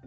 [0.00, 0.06] 大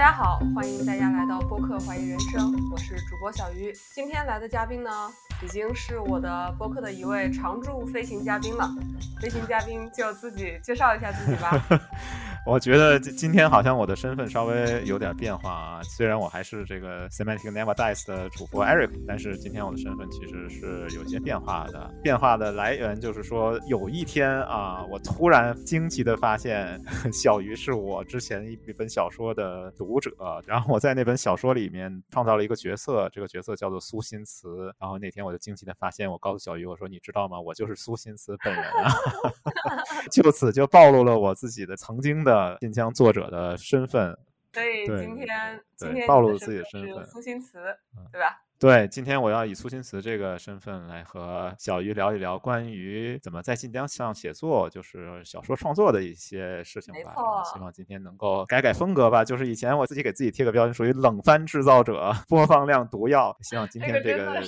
[0.00, 3.72] 家好，欢迎大家来到播客怀疑人生，我是主播小鱼。
[3.94, 4.90] 今天来的嘉宾呢，
[5.44, 8.66] 已经是我的播客的一位常驻飞行嘉宾了。
[9.20, 11.62] 飞行嘉宾就自己介绍一下自己吧。
[12.46, 21.90] 我觉得今天好像我的身份稍微有点变化啊，虽然我还是这个 Semantic Never Dies 的主播 Eric，但是今天我的身份其实是有些变化的。
[22.02, 26.78] 变化的来源就是说，有一天啊，我突然惊奇的发现，
[27.10, 30.10] 小鱼是我之前一本小说的读者，
[30.44, 34.66] 然后我在那本小说里面创造了一个角色，这个角色叫做苏新慈。
[34.78, 37.40] 然后那天我就惊奇的发现，我告诉小鱼，我说你知道吗？
[37.40, 38.92] 我就是苏新慈本人啊，
[40.12, 42.33] 就此就暴露了我自己的曾经的。
[42.60, 44.16] 晋江作者的身份，
[44.52, 47.58] 所以今天今天暴露自己的身份，苏新词，
[48.12, 48.40] 对吧？
[48.56, 57.12] 对，今天我要以苏新词这个身份来和小鱼聊一聊关于怎么在晋江上写作，就是小说创作的一些事情吧。
[57.52, 59.24] 希望今天能够改改风格吧。
[59.24, 63.36] 就是以前我自己给自己贴个标签，属于冷番制造者， 播放量毒药。
[63.42, 64.42] 希望今天这个。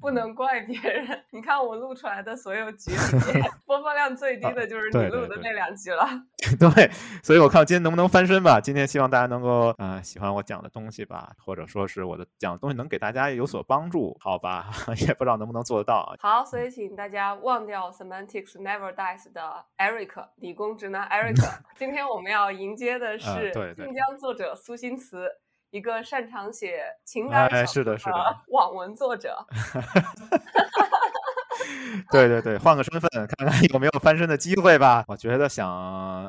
[0.00, 2.96] 不能怪别人， 你看我录出来的所有集里
[3.34, 6.08] 面， 播放量最低的就是你录的那两集了。
[6.58, 6.90] 对，
[7.22, 8.60] 所以我看我今天能不能翻身吧。
[8.60, 14.70] 今天希望大家能够啊喜欢我讲的东西吧，或者说是我的讲的东西能给大家有所帮助，好吧？
[15.06, 16.14] 也不知道能不能做得到。
[16.18, 21.36] 好，所以请大家忘掉 Semantics Never Dies 的 Eric 理工直男 Eric。
[21.76, 25.28] 今天我们要迎接的是晋江作者苏新慈。
[25.70, 29.36] 一个擅长写情感小说的 网文作者，
[32.10, 35.04] 对对对，换个身份看看有没有翻身的机会吧。
[35.06, 35.68] 我觉得想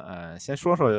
[0.04, 0.90] 呃，先说说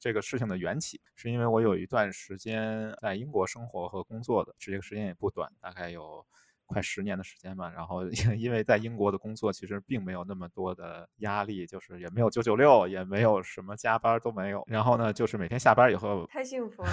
[0.00, 6.24] 这个事情的缘起，是因为我有一段时间在英国生活和工作的，这个时间也不短，大概有。
[6.66, 8.04] 快十年的时间吧，然后
[8.38, 14.64] 因为在英国的工作其实并没有那么多的压力，就是也没有九九六，也没有什么加班都没有。
[14.66, 16.90] 然后呢，就是每天下班以后太幸福了，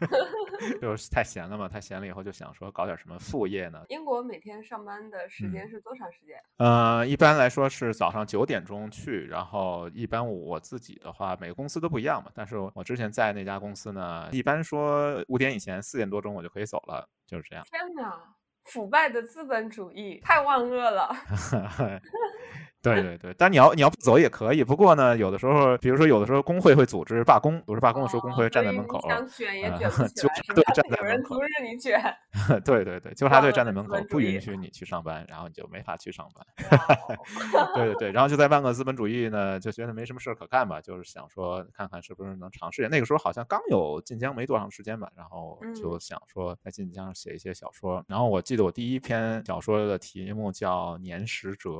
[0.80, 3.84] 就是太闲了嘛，太闲了以后就想说搞点什么副业呢。
[3.88, 6.36] 英国每天上班的时间是多长时间？
[6.58, 12.30] 呃，一般来说是早上九点钟去，然后一般我自己的话，每个公司都不一样嘛。
[12.34, 17.64] 但是我之前在那家公司呢，一般说五点以前，四点多钟我就可以走了，就是这样。
[17.70, 18.34] 天哪！
[18.68, 21.10] 腐败的资本主义太万恶了。
[22.80, 24.62] 对对对，但你要你要不走也可以。
[24.62, 32.00] 不过呢，有的时候，比如说有的时候工会会组织罢工，组织罢工的时候，工会站在门口，想卷也卷不起来，对，站在门口，有人阻止你卷。
[32.64, 36.46] 对对对，纠察队站在门口，不允许你去上班，然后你就没法去上班。
[37.74, 42.88] 对对对，然后就在万恶资本主义呢，就觉得没什么事儿可干吧，就是想说看看是不是能尝试。
[42.88, 48.04] 那个时候好像刚有晋江没多长时间吧，然后就想说在晋江写一些小说。
[48.06, 51.70] 然后我记得我第一篇小说的题目叫《年时折》。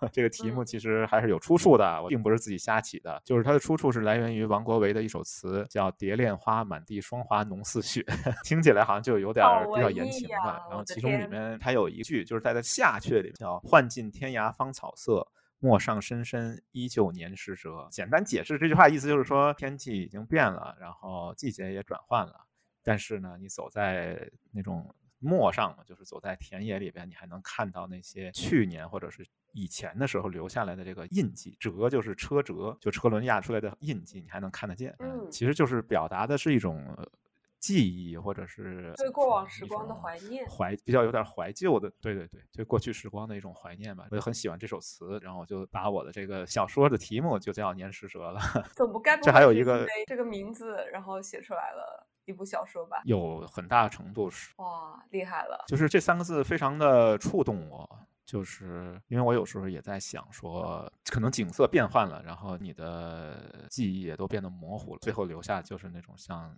[0.12, 8.02] 这个题目其实还是有出处的，我并不是自己瞎起的，就是它的出处是来源于王国维的一首词，叫《蝶恋花，满地霜华浓似雪》，
[8.44, 10.66] 听起来好像就有点比较言情吧。
[10.68, 15.26] 然后其中里面它有一句，就是在它下阙里叫“换尽天涯芳草色，
[15.58, 17.88] 陌上深深依旧年时折”。
[17.92, 22.34] 简单解释这句话意思就是说，天气已经变了，然后季节也转换了，
[22.82, 24.94] 但是呢，你走在那种。
[25.20, 31.56] 陌上嘛，就是走在田野里边，你还能看到那些去年或者是以前的时候留下来的这个印记。
[31.60, 34.94] 辙就是车辙，就车轮压出来的印记，你还能看得见。
[34.98, 36.84] 嗯，其实就是表达的是一种
[37.58, 41.92] 记忆，或者是对过往时光的怀念，怀比较有点怀旧的。
[42.00, 44.06] 对对对，对过去时光的一种怀念吧。
[44.10, 48.40] 我就很喜欢这首词，然后我就把我的这个小说的题目就叫《年时折》了。
[48.74, 49.20] 怎么该？
[49.20, 52.06] 这还有一个这个名字，然后写出来了。
[52.30, 55.64] 一部小说吧，有很大程度是哇，厉害了！
[55.66, 66.56] 就是这三个字非常的触动我，就是因为我有时候也在想说，可能景色变换了，然后你的记忆也都变得模糊了，最后留下就是那种像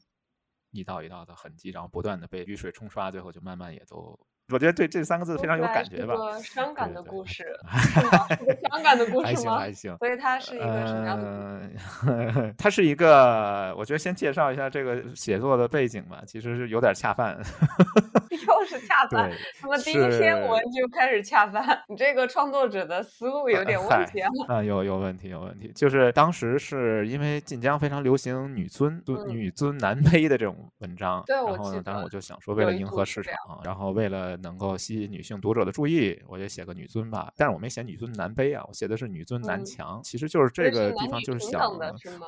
[0.71, 4.19] 一道一道的痕迹，然后不断的被雨水冲刷，最后就慢慢也都。
[4.51, 6.15] 我觉得对这三个字非常有感觉吧。
[6.43, 7.45] 伤感的故 事，
[8.71, 9.27] 伤感的故事吗？
[9.27, 9.97] 还行还行。
[9.99, 12.55] 所以它是一个什么样的？
[12.59, 16.23] 它是一个，我觉得先介绍一下这个写作的背景吧。
[16.27, 17.39] 其实是有点恰饭。
[18.31, 19.31] 又是恰饭，
[19.63, 24.29] 那么第一篇文就开始恰饭，你这个创作者的思路有点问题啊。
[24.49, 25.71] 啊，有有问题，有问题。
[25.75, 33.35] 就是当时是因为晋江非常流行女尊、女尊男卑的这种文章，对，然后呢，当时我就想说，为了迎合市场，
[33.65, 37.33] 然后为了能够吸引女性读者的注意，我就写个女尊吧。
[37.37, 40.01] 但是我没写女尊男卑啊，我写的是女尊男强。
[40.03, 41.61] 其实就是这个地方就是想，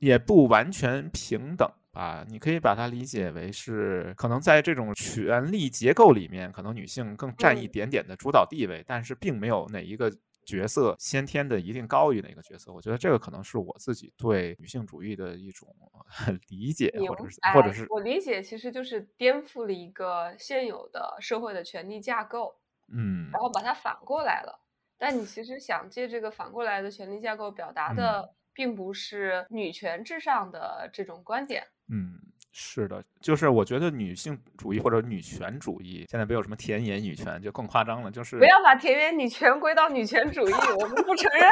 [0.00, 1.68] 也不完全平等。
[1.92, 10.12] 啊，你可以把它理解为是可能在这种权力结构里面，可能女性更占一点点的主导地位，但是并没有哪一个
[10.44, 12.72] 角色先天的一定高于哪个角色。
[12.72, 15.68] 我觉得这个可能是我自己对女性主义的一种
[16.48, 22.54] 理解，或者是或者是我理解，其实就是颠覆了一个现有的社会的权力架构，
[22.92, 24.60] 嗯，然后把它反过来了。
[24.96, 31.66] 但你其实想借这个反过来的权力架构表达的，并不是女权至上的这种观点。
[31.88, 32.18] 嗯，
[32.56, 38.12] 是的，就是我觉得女性主义或者女权主义，现在没有什么田园女权，就更夸张了。
[38.12, 41.50] 就是不要把田园女权归到女权主义，我们不承认。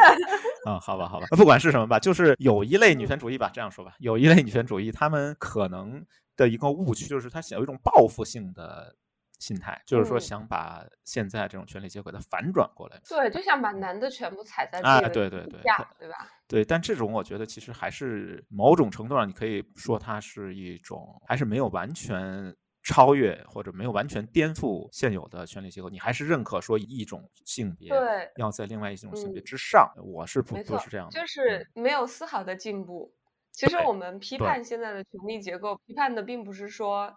[0.68, 6.00] 嗯，好吧，好吧，不管是什么吧，就是有一类女权主义吧，这样说吧，有一类女权主义，他们可能
[6.36, 8.94] 的一个误区就是他想有一种报复性的。
[9.42, 13.00] 心态就是说，想把现在这种权力结构的反转过来。
[13.08, 15.60] 对，就想把男的全部踩在啊，对对对，
[15.98, 16.30] 对吧？
[16.46, 22.54] 对，但这种我觉得其实还是某种程度上，你可以说它是一种，还是没有完全
[22.84, 25.90] 超越或者没有完全颠覆现有的权力结构。
[25.90, 29.92] 你还是认可说一种性别对要在另外一种性别之上。
[30.04, 33.12] 我是不不是这样的，就是没有丝毫的进步。
[33.50, 37.12] 其实我们批判现在的权力结构，批判的并不是说。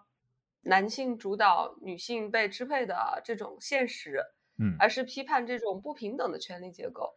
[0.66, 4.20] 男性主导、女性被支配的这种现实，
[4.58, 7.14] 嗯，而是批判这种不平等的权力结构，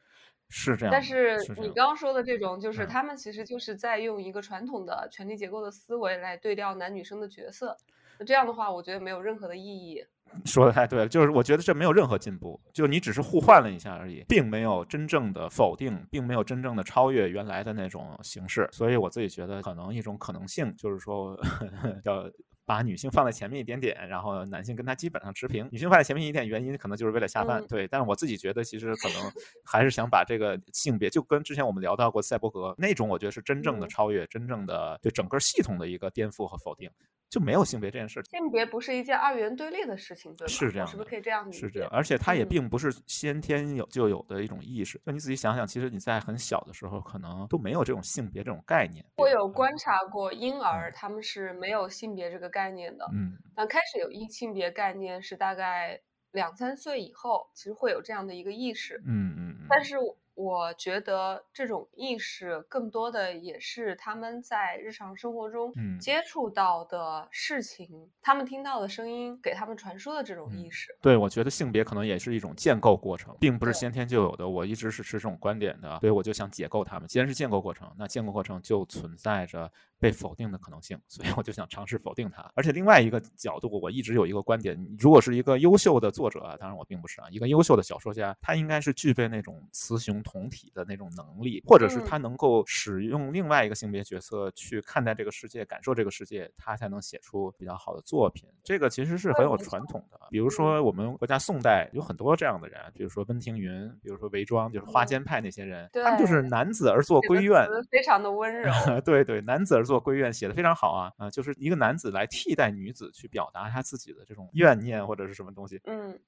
[0.49, 0.91] 是这样。
[0.91, 7.75] 但是你刚刚说的这种，就是他们其实就是在用一个传统的权力结构的思维来对调男女生的角色。
[8.19, 10.05] 那这样的话，我觉得没有任何的意义。
[10.45, 18.69] 说的太对了，就是我觉得这没有任何进步，就你只是互换了一下而已，并没有真正的否定，并没有真正的超越原来的那种形式。
[18.71, 21.35] 所以我自己觉得，可能一种可能性就是说，
[22.05, 22.29] 要。
[22.69, 25.67] 把女性放在前面一点点，然后男性跟她基本上持平。
[25.71, 27.65] 女性放在前面一点，原因可能就是为了下饭。
[27.65, 29.31] 对，但是我自己觉得，其实可能
[29.65, 36.87] 还是想把这个性别，就跟之前我们聊到过赛博格那种，我觉得是真正的超越，真正的对整个系统的一个颠覆和否定。
[37.29, 40.49] 就没有性别这件事，性别不是一件二元对立的事情，对吗？
[40.49, 41.59] 是这样，是不是可以这样理解？
[41.59, 44.99] 是这样，而且它也并不是先天有就有的一种意识。
[45.05, 49.05] 就你仔细想想，其实你在很小的时候，可能都没有这种性别这种概念。
[49.17, 53.05] 我有观察过婴儿，他们是没有性别这个概念的。
[53.13, 59.01] 嗯，但开始有性性别概念是大概两三岁以后，其实会有这样的一个意识。
[59.05, 59.65] 嗯嗯嗯。
[59.69, 59.95] 但是。
[60.39, 70.97] 我觉得这种意识更多的也是他们在日常生活中接触到的事情，他们听到的声音给他们传输的这种意识。
[71.01, 74.47] 对，我觉得性别可能也是一种建构过程，并不是先天就有的。
[74.47, 77.07] 我一直是持这种观点的，所以我就想解构他们。
[77.09, 79.69] 既然是建构过程，那建构过程就存在着。
[80.01, 82.49] 被否定的可能性，所以我就想尝试否定它。
[82.55, 98.47] 而且另外一个角度，我一直有一个观点：如果是一个优秀的作者啊，当然我并不是啊，一个优秀的小说家，他应该是具备那种雌雄同体的那种能力，或者是他能够使用另外一个性别角色去看待这个世界、感受这个世界，他才能写出比较好的作品。
[98.63, 100.19] 这个其实是很有传统的。
[100.29, 108.71] 比如说我们国家宋代有很多这样的人，比如说温庭筠，比如说韦庄，就是花间派那些人，他们就是男子而作闺怨，非常的温柔。
[109.03, 109.83] 对对，男子而。
[109.89, 116.19] 作闺怨写的非常好啊啊，就是一个男子来替代女子去表达他自己的这种怨念或者是什么东西，嗯。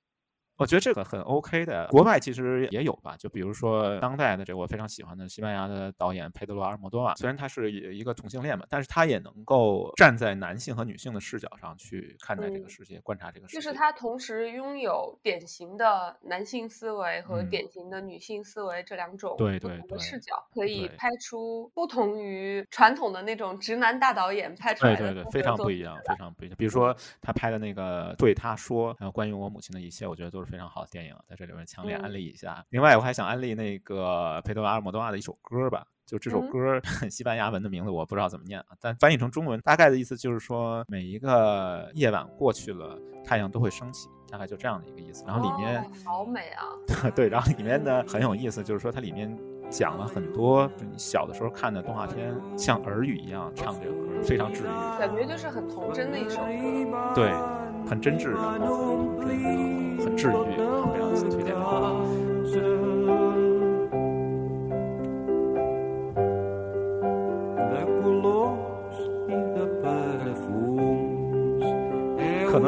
[0.61, 3.15] 我觉得这个很 OK 的，国外其实也有吧。
[3.17, 13.59] 就比如说当代的这我非常喜欢的西班牙的导演佩德罗·阿尔莫多瓦，虽然他是一个同性恋嘛，但是他也能够站在男性和女性的视角上去看待这个世界，观察这个世界。
[13.59, 24.99] 就是他同时拥有典型的男性思维和典型的女性思维这两种对对的视角，可以拍出不同于传统的那种直男大导演拍出来的。
[24.99, 26.55] 对对对，非常不一样，非常不一样。
[26.55, 30.50] 比如说他拍的那个对他说，还有关于我母亲的一切，我觉得都是。
[30.51, 32.63] 非常好的电影，在这里面强烈安利一下。
[32.69, 36.79] 另外，我还想安利那个佩德罗阿尔莫多瓦的一首歌吧，就这首歌，
[37.09, 45.23] 西班牙文的名字我不知道怎么念啊，但翻译成中文，大概的意思就是说，每一个夜晚过去了，太阳都会升起，大概就这样的一个意思。
[45.25, 46.65] 然后里面好美啊，
[47.15, 49.35] 对，然后里面呢很有意思，就是说它里面
[49.69, 57.31] 讲了很多就你小的时候看的动画片，像耳语一样唱这个歌，非常治愈，感觉就是很童真的一首歌，对，
[57.87, 59.80] 很真挚，然后很真，然后。
[60.03, 60.31] 很治愈，
[60.93, 61.53] 非常推荐。
[61.55, 62.90] 可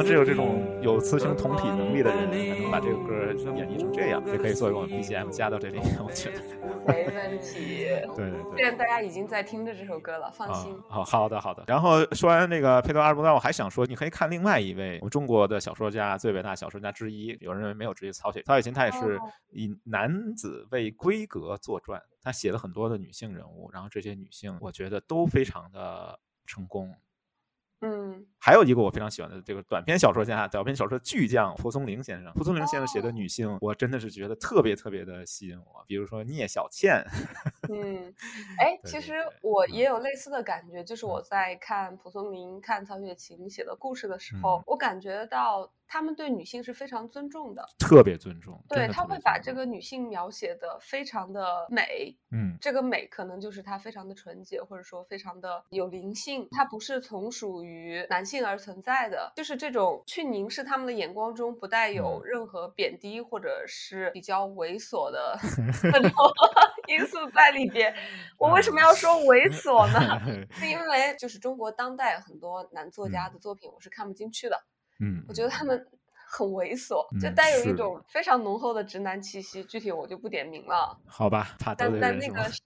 [0.04, 0.62] 能只有这种。
[0.84, 3.14] 有雌雄同体能力的人才能把这个歌
[3.56, 6.42] 演绎成这样，也可以作为我们 BGM 加到这里，我觉得
[6.86, 7.86] 没问题。
[8.14, 10.78] 对对对，既然大家已经在听着这首歌了，放心。
[10.90, 11.64] 好好的好的。
[11.68, 19.18] 然后说完这个佩德阿尔伯丹，我还想说，你可以看另外一位我们中国的小说家，最伟大小说家之一，有人认为没有之一，曹雪曹雪芹，他也是
[19.52, 26.94] 以男子为规格作传，他写了很多的女性人物，然后这些女性我觉得都非常的成功。
[27.84, 32.32] 嗯，还有一个我非常喜欢的这个短篇小说家，短篇小说巨匠蒲松龄先生。
[32.34, 35.84] 蒲松龄先生写的女性，我真的是觉得特别特别的吸引我。
[35.86, 37.06] 比如说聂小倩。
[37.72, 38.14] 嗯，
[38.60, 45.72] 哎，其实我也有类似的感觉，就是我在看蒲松龄、看曹雪芹写的故事的时候，我感觉到。
[45.86, 48.60] 他们对女性是非常尊重的，特别尊重。
[48.68, 56.48] 对他会把这个女性描写的非常的美，嗯，这个美可能就是她非常的纯洁，或者说非常的有灵性。
[56.50, 66.34] 她不是从属于男性而存在的，就是这种去凝视他们的眼光中不带有任何贬低或者是比较猥琐的很 多
[66.90, 67.94] 因素在里边。
[68.38, 70.20] 我为什么要说猥琐呢？
[70.60, 74.64] 是因为就是中国当代很多男作家的作品，我是看不进去的。
[75.00, 75.88] 嗯，我觉得他们
[76.26, 79.64] 很猥琐，就带有一种非常浓厚的直男气息。
[79.64, 81.56] 具体我就不点名了，好吧？
[81.78, 82.62] 但但那个是，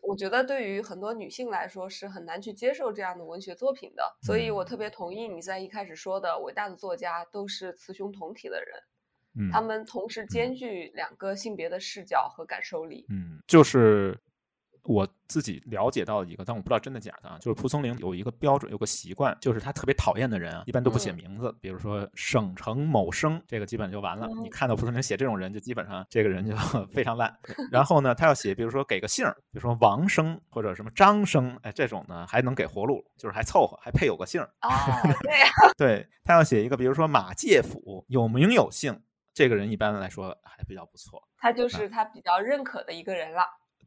[0.00, 4.02] 我觉得对于很多女性来说是很难去接受这样的文学作品的。
[4.22, 13.06] 所以我特别同意你在一开始说的，伟大的作家都是雌雄同体的人，他们同时兼具两个性别的视角和感受力。
[13.08, 14.18] 嗯，就是。
[14.84, 17.38] 我自己了解到一个，但我不知道真的假的啊。
[17.40, 21.54] 就是蒲松龄有一个标准，有个习惯，就是他特别讨厌的人啊，一般都不写名字。
[21.60, 24.28] 比如说省城某生，这个基本就完了。
[24.42, 26.56] 你看到蒲松龄写这种人，就基本上这个人就
[26.92, 27.32] 非常烂。
[27.70, 34.42] 然后呢，他要写，比如说给个姓，比如说王生或者什么张生，哎，这种呢还能给活路，就是还凑合，还配有个姓。
[34.42, 34.68] 哦，
[35.22, 35.46] 对呀。
[35.78, 39.00] 对他要写一个，比如说马介甫，有名有姓，
[39.32, 41.22] 这个人一般来说还比较不错。
[41.38, 43.42] 他就是他比较认可的一个人了。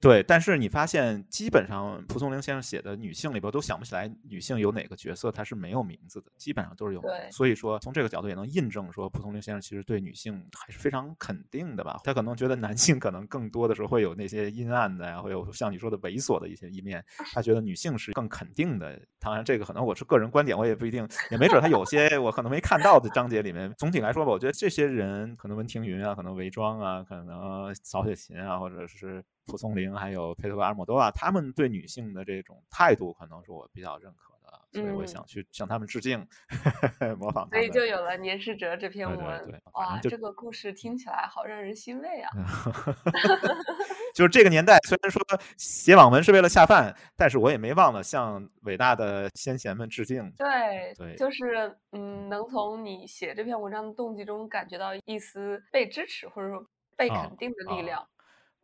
[0.06, 7.02] 对，但是你发现，基本上蒲松龄先生写的女性里边都想不起来女性有哪个角色她是没有名字的，基本上都是有。
[7.32, 12.00] 所以说从这个角度也能印证说，蒲松龄先生其实对女性还是非常肯定的吧？
[12.04, 19.02] 他可能觉得男性可能更多的时候会有那些阴暗的呀，会有像你说的猥琐的一些一面， 他觉得女性是更肯定的。
[19.20, 23.74] 当然，这个可能我是个人观点，我也不一定，也没准他有些我可能没看到的章节里面。
[23.76, 29.26] 总体来说吧，我觉得这些人可能文庭筠啊，可能韦庄啊，可能曹雪芹啊，或者是。
[29.46, 36.26] 蒲松龄还有佩特罗·阿尔莫多瓦，他们对女性的这种态度，可能是我比较认可的，所以我想去向他们致敬，
[37.20, 37.48] 模仿。
[37.50, 39.18] 所以就有了《年世哲》这篇文。
[39.46, 42.32] 对，哇，这个故事听起来好让人欣慰啊！
[44.16, 45.22] 就是这个年代，虽然说
[45.58, 50.32] 写网文是为了下饭，但是我也没忘了向伟大的先贤们致敬。
[50.38, 58.08] 对，对，就是嗯，能从你写这篇文章的动机中感觉到一丝被支持或者说被肯定的力量。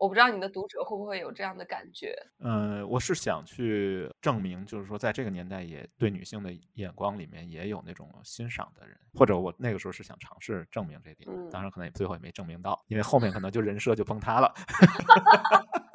[0.02, 2.12] 我不知道你的读者会不会有这样的感觉？
[2.40, 14.52] 嗯，我是想去证明，就是说，在这个年代，也对女性的眼光里面也有那种欣赏的人，或者我那个时候是想尝试证明这点，当然可能也最后也没证明到，因为后面可能就人设就崩塌了。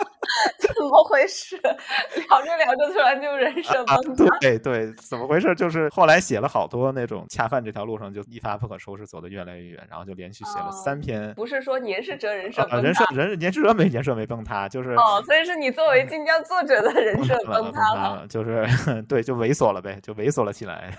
[0.86, 1.56] 怎么回事？
[1.58, 4.38] 聊着聊着，突然就人设崩塌。
[4.40, 5.52] 对对，怎么回事？
[5.56, 11.34] 就是后来写了好多那种恰饭这条路上就一发不可收拾，走得越来越远，然后就连续写了三篇。
[11.34, 18.64] 不是说年世哲人设崩塌，人设人年世哲没年设没崩塌，就是哦，所以是你作为晋江作者的人设崩塌了，就是
[19.08, 20.96] 对，就猥琐了呗，就猥琐了起来。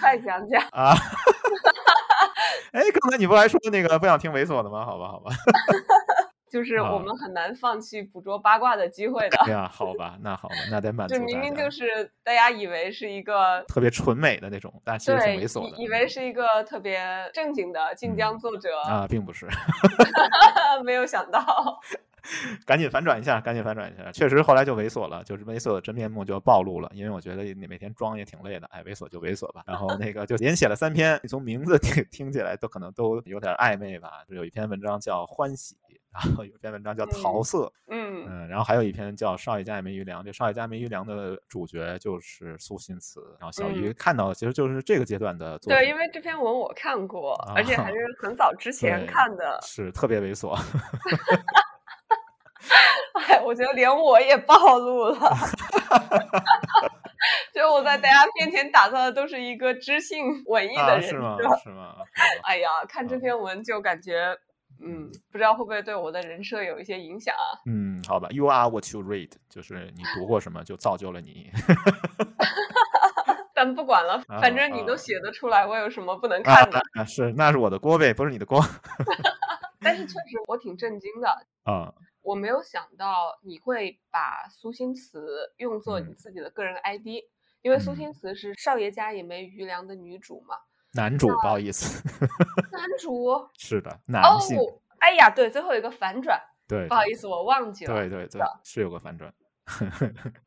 [0.00, 0.94] 快讲讲啊！
[2.72, 4.84] 哎，刚才你不还说那个不想听猥琐的吗？
[4.84, 5.32] 好吧，好吧。
[6.50, 9.38] 就是我们很难放弃捕捉八卦的机会的。
[9.44, 11.14] 对呀，好吧，那好吧，那得满足。
[11.14, 15.76] 就明明就是大家以为是一个特别纯美的那种，但其实挺猥琐的。
[15.76, 17.00] 以为是一个特别
[17.32, 19.46] 正经的晋江作者啊，并不是。
[20.84, 21.80] 没有想到，
[22.66, 24.10] 赶紧反转一下，赶紧反转一下。
[24.12, 26.90] 确实后来就猥琐了，就是猥琐的真面目就暴露了。
[26.94, 29.62] 因为我觉得你每天装也挺累的，哎，猥琐就猥琐吧。
[29.66, 34.10] 然后那个就连写了三篇，你从名字听 听起来都可能都有点暧昧吧。
[34.28, 35.74] 有一篇文章叫《欢喜》。
[36.12, 40.22] 然后有一篇文章叫《桃色》，嗯嗯，然后还有一篇叫《少爷家也没余粮》。
[40.24, 43.20] 这《少爷家没余粮》的主角就是苏心慈。
[43.38, 50.58] 然后小鱼看到的其实就是这个阶段的作对，因为这篇文我看过，而且还是很早之前看的，是特别猥琐。
[53.28, 55.18] 哎，我觉得连我也暴露了，
[57.54, 61.36] 就我在大家面前打造的都是一个知性文艺的人是吗？
[61.64, 61.96] 是吗？
[62.44, 64.36] 哎呀，看这篇文就感觉。
[64.82, 67.60] 嗯，不知道会不会对我的人设有一些影响啊？
[67.66, 71.50] 嗯，好吧，You are what you read，就是你读过什么就造就了你。
[73.52, 76.80] 但不管了，反正你都写得出来，我有什么不能看的？
[76.98, 78.64] 啊，是，那是我的锅呗，不是你的锅。
[79.82, 81.28] 但是确实我挺震惊的
[81.64, 85.18] 啊，我没有想到你会把苏星驰
[85.56, 87.06] 用作你自己的个人 ID，
[87.62, 90.56] 因为苏星驰是少爷家也没余粮的女主嘛。
[90.92, 92.02] 男主，不好意思。
[92.72, 94.58] 男主是的，男性。
[94.98, 96.40] 哎呀，对，最后有个反转。
[96.68, 97.94] 对，不好意思，我忘记了。
[97.94, 99.32] 对对对，是有个反转。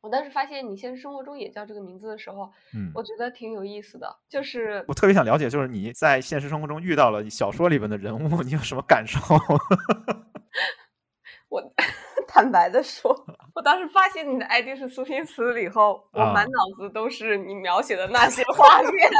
[0.02, 4.14] 我当时 发现你现实生活中也叫这个名字的时候，嗯，我觉得挺有意思的。
[4.28, 9.18] 就是我特别想了解，就是你在现实生活中遇到了小说里面的人物，你有什么感受？
[12.34, 13.14] 我坦白的说，
[13.54, 19.08] 我当时发现你的 ID 是苏新词了以后，我满脑子都是你描写的那些画面。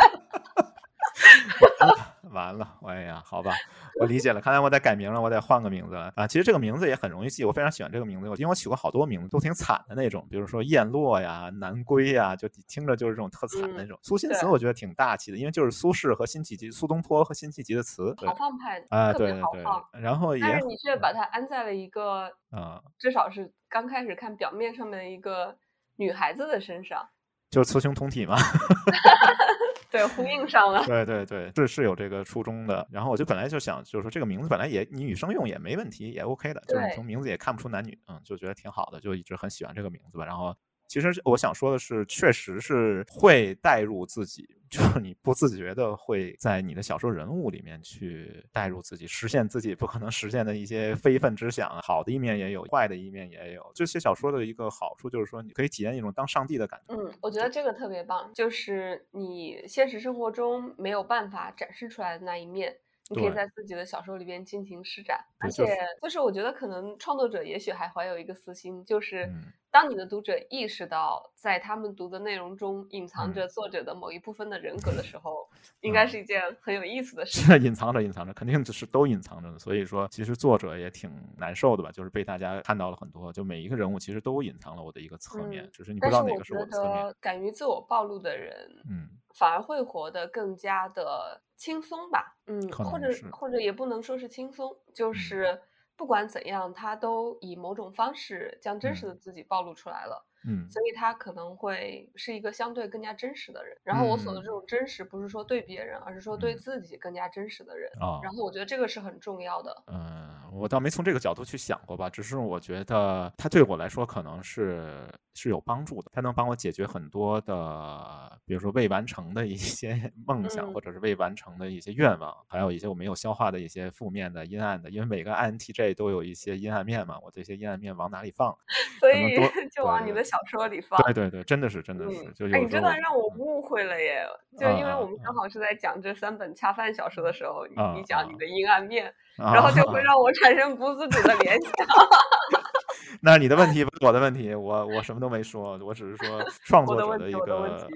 [2.34, 3.52] 完了，哎呀，好吧，
[4.00, 4.40] 我理解了。
[4.40, 6.26] 看来我得改名了，我得换个名字了啊！
[6.26, 13.98] 其实这个名字也很容易记，我非常喜欢这个名字，因为我取过好多名字，都挺惨的那种，比如说燕落呀、南归呀，就听着就是这种特惨的那种。
[14.02, 20.00] 苏辛词我觉得挺大气的，因为就是苏轼和辛弃疾、苏东坡和辛弃疾的词，豪放派的啊，对对对。
[20.00, 25.56] 然后也，但是你却把它安在了一个啊，至少是刚开始看表面上面的一个
[25.96, 27.08] 女孩子的身上。
[27.50, 28.34] 就是雌雄同体嘛，
[29.94, 30.84] 对，呼应上了。
[30.86, 32.86] 对对对，是是有这个初衷的。
[32.90, 40.24] 然后我就本来就想，就是说这个名字本来也你女生用也没问题，也 OK 的，就是从名字也看不出男女，嗯，就觉得挺好的，就一直很喜欢这个名字吧。
[40.24, 40.54] 然后。
[40.86, 51.70] 其实我想说的是，确实是会带入自己，就是你不自觉的会在你的小说人物里面去带入自己，实现自己不可能实现的一些非分之想。
[51.80, 53.62] 好的一面也有，坏的一面也有。
[53.72, 56.94] 就写小说的一个好处就是说，你可以体验一种当上帝的感觉。
[56.96, 62.74] 嗯，我觉得这个特别棒，就是你现实生活中没有办法展示出来的那一面。
[63.10, 69.30] 你可以在自己的小说里边尽情施展，而且就是我觉得可能创作者也许还怀有一个私心，就是
[69.70, 75.46] 当你的读者意识到在他们读的内容中隐藏着作者的某一部分的人格的时候，
[75.82, 77.40] 应该是一件很有意思的事。
[77.40, 79.58] 是隐藏着，隐藏着，肯定就是都隐藏着的。
[79.58, 81.90] 所以说，其实作者也挺难受的吧？
[81.92, 87.14] 就是被大家看到了很多，就每一个人物其实都隐藏了我的一个侧面，只是你不知道哪个是我的侧面。
[87.20, 88.54] 敢于自我暴露的人，
[88.88, 91.42] 嗯，反而会活得更加的。
[91.56, 95.62] 轻松吧，嗯，或者或者也不能说是轻松，就是
[95.96, 100.26] 不管怎样，他都以某种方式将真实的自己暴露出来了。
[100.46, 103.78] 嗯，所以他可能会是一个相对更加真实的人。
[103.84, 107.88] 然后我所的这种真实，不是说对别人，而是说对自己更加真实的人。
[108.00, 109.84] 啊，然后我觉得这个是很重要的。
[109.86, 124.90] 嗯，我倒没从这个角度去想过吧，只是我觉得它对我来说可能是是有帮助的，它能帮我解决很多的，比如说未完成的一些 梦想，或者是未完成的一些愿望，还有一些我没有消化的一些负面的、阴暗的。
[124.90, 128.56] 因为每个 INTJ 都有一些阴暗面嘛，我这些阴暗面往哪里放？
[129.00, 129.36] 所以
[129.72, 130.24] 就往你的。
[130.24, 134.24] 小说里放，对对对，真的是真的是，就哎，你真的让我误会了耶！
[134.58, 141.70] 就因为我们刚好是在讲这三本恰饭小说的时候，你讲你的阴暗面，然后就会让我产生不自主的联想。
[143.22, 147.88] 那你的问题不是我的问题，我我什么都没说，我只是说 创作者的一个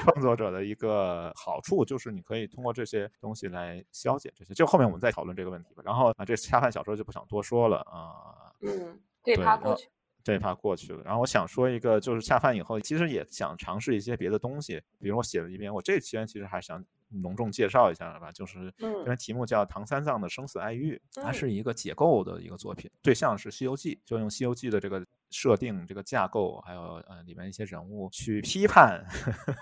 [0.00, 4.54] 创作者的一个好处，就是你可以通过这些东西来消解这些。
[4.54, 5.82] 就后面我们再讨论这个问题吧。
[5.84, 8.50] 然后啊，这恰饭小说就不想多说了啊。
[8.62, 9.90] 嗯，这趴过去。
[10.24, 16.82] 这一趴过去了，然后我想说一个，就是恰饭以后，其实也想尝试一些别的东西，比如我写了一篇，我这期间其实还想
[17.22, 25.04] 隆重介绍一下吧，就是这篇题目叫《唐三藏的生死爱欲》，它是一个解构的一个作品，对象是《西游记》，就用《西游记》的这个。
[25.28, 29.04] 设定这个架构，还有呃里面一些人物去批判，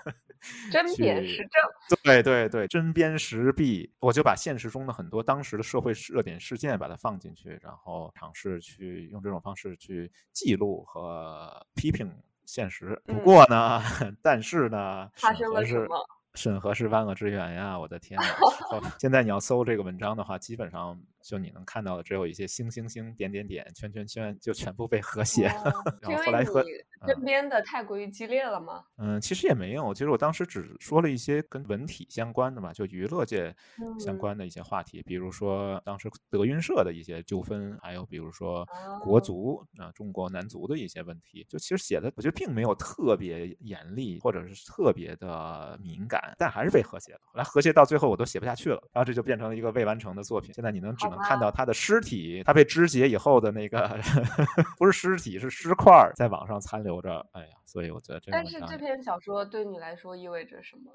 [0.71, 13.01] 针砭时政，对对对，针砭时弊，我就把现实中的很多当时的社会热点事件把它放进去，然后尝试去用这种方式去记录和批评现实。
[13.03, 13.81] 不过呢，
[14.21, 15.97] 但是呢，发生了什么？
[16.35, 17.77] 审核是万恶之源呀！
[17.79, 18.25] 我的天呐！
[18.99, 25.45] 现在你要搜这个文章的话，基本上就你能看到的只有一些星星星、点点点、圈圈圈，就全部被和谐。
[25.99, 26.63] 然后后来和
[27.07, 28.83] 身边的太过于激烈了吗？
[28.97, 29.93] 嗯，其实也没有。
[29.93, 33.53] 其实我当时只说了一些跟文体相关的嘛，就娱乐界
[33.99, 38.63] 相关的一些话题，比如说当时德云社的一些纠纷，还有比如说
[39.03, 41.45] 国足啊，中国男足的一些问题。
[41.49, 46.35] 就其实写的，我觉得并没有特别严厉，或者是特别的敏感。
[46.37, 47.19] 但还是被和谐了。
[47.25, 50.53] 后来和谐到最后，我都写不下去了，然后这就变成了一个未完成的作品。
[50.53, 53.87] 现在你能只能看到他的尸体，他被肢解以后的那个，
[54.77, 57.25] 不是尸体，是尸块，在网上残留着。
[57.31, 58.31] 哎呀，所以我觉得这。
[58.31, 60.91] 但是这篇小说对你来说意味着什么？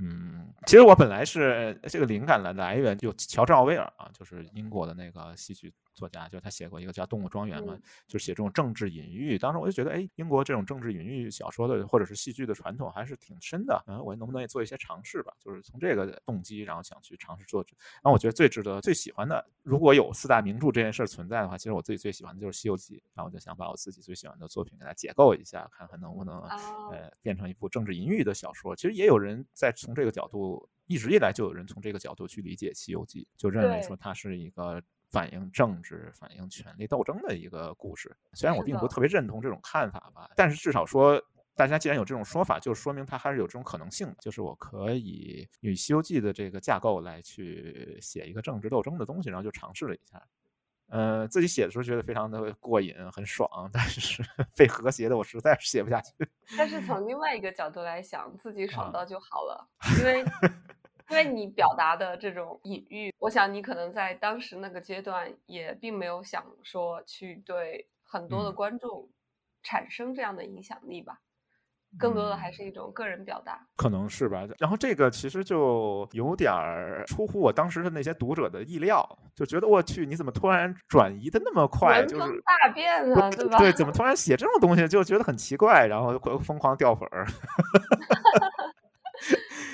[0.00, 9.38] 嗯，其实我本来是这个灵感的来源就乔治奥威尔啊，就是英国的那个戏剧作家，就他写过一个叫《动物庄园》嘛，嗯就写这种政治隐喻。
[9.38, 13.82] 当时我就觉得，哎，英国这种政治隐喻小说的或者是戏剧的传统还是挺深的。
[13.86, 15.32] 嗯，我能不能也做一些尝试吧？
[15.38, 17.64] 就是从这个动机，然后想去尝试做。
[18.02, 22.96] 然后我觉得最值得、最喜欢的，如果有四大名著这件事儿存在的话，其实我自己最喜欢的就是《西游记》。
[23.14, 28.74] 然后我就想把我自己最喜欢的作品给它解构一下，看看能不能哦呃变成一部政治隐喻的小说。
[28.74, 34.82] 其实也有人在从这个角度，一直以来就有人从这个角度去理解《西游记》，就认为说它是一个。
[35.14, 41.22] 反映政治、反映权力斗争的一个故事，虽然我并不特别认同这种看法吧，但是至少说，
[41.54, 50.20] 大家既然有这种说法，就说明它还是有这种可能性的，就是我可以以《西游记》的这个架构来去写一个政治斗争的东西，然后就尝试了一下。
[50.88, 54.22] 呃，自己写的时候觉得非常的过瘾，很爽，但是
[54.54, 56.12] 被和谐的我实在是写不下去。
[56.58, 59.66] 但是从另外一个角度来想，自己爽啊到就好了，
[59.98, 60.24] 因为
[61.10, 69.08] 因为你表达的这种隐喻，我想你可能在当时那个阶段也并没有想说去对很多的嗯观众
[69.62, 71.18] 产生这样的影响力吧，
[71.98, 73.66] 更多的还嗯是一种个人表达。
[73.76, 74.46] 可能是吧。
[74.58, 82.04] 然后这个其实就有点儿出乎我当时的那些读者的意料，就觉得我去，你怎么突然转移的那么快？
[82.06, 83.58] 就是大变不啊，对吧？
[83.58, 87.26] 对，怎么突然写这种东西，就觉得很奇怪，然后会疯狂掉粉儿。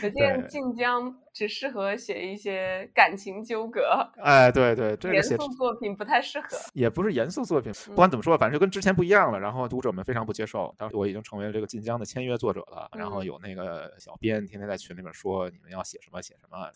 [0.01, 3.81] 可见晋江只适合写一些感情纠葛，
[4.23, 6.49] 哎，对对，这个严肃作品不太适合。
[6.73, 9.39] 也不是严肃作品，不嗯管怎么说，反正就跟之前不一样了。
[9.39, 12.89] 然后读者们非常不接受，当时我已经成为了这个晋江的签约作者了。
[12.97, 16.71] 然后嗯有那个小编天天在群里面说你们要写什么写什么，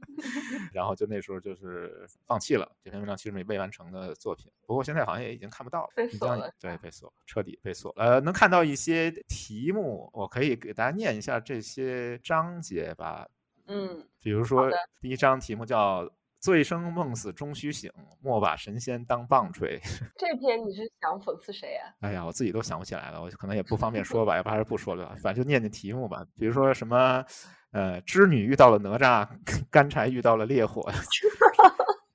[0.72, 4.50] 然后就那时候就是放弃了这篇文章，其实没未完成的作品。
[4.66, 8.04] 不过现在好像也已经看不到了，被晋江也锁了对被锁，彻底被锁了。
[8.04, 13.26] 呃，能看到一些题目，我可以给大家念一下这些章节吧。
[13.66, 14.68] 嗯，比如说
[15.00, 16.08] 第一章题目叫
[16.40, 19.80] “醉生梦死终须醒，莫把神仙当棒槌”。
[20.18, 21.92] 这篇你是想讽刺谁啊？
[22.00, 26.24] 哎呀，我自己都想不起来了，我可能也不方便说吧， 要不还是不说了吧，反正就念念题目吧。
[26.38, 27.24] 比如说什么，
[27.72, 29.28] 呃，织女遇到了哪吒，
[29.70, 30.90] 干柴遇到了烈火。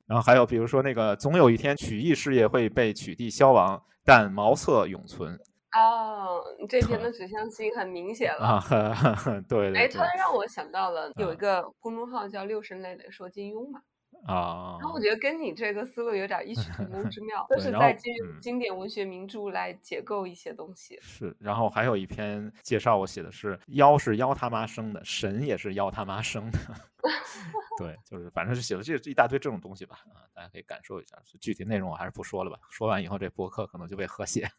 [0.08, 5.40] 然后还有比如说那个，总有一天曲艺事业会被曲地消亡，但茅厕永存
[5.76, 8.46] 哦，这篇的指向性很明显了。
[8.46, 13.82] 啊，呵呵呵对对哎，突然让我想到了有一啊个公众号叫“六神磊磊说金庸”嘛，
[14.26, 20.98] 啊然后我觉得跟你这个思路有点异曲同工之 妙，都是在基于嗯经典文学名著来解构一些东西。
[21.02, 26.60] 是，然后还有一篇介绍，我写的是妖是妖他妈生的，神也是妖他妈生的。
[27.78, 31.18] 对，就是反正是写了这一大堆这种东西吧，啊，大家可以感受一下。
[31.42, 34.50] 具体内容我还是不说了吧，说完以后这博客可能就被和谐。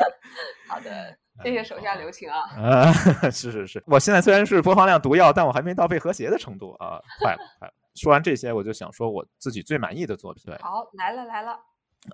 [0.68, 2.40] 好的，谢谢手下留情啊。
[2.56, 2.92] 啊，
[3.30, 7.74] 是是是，我现在虽然是播放量毒药，但我还没到被和谐的程度啊，快了快了。
[7.94, 10.42] 说完这些，我就想说我自己最满意的作品。
[10.46, 11.58] 对，好，来了来了，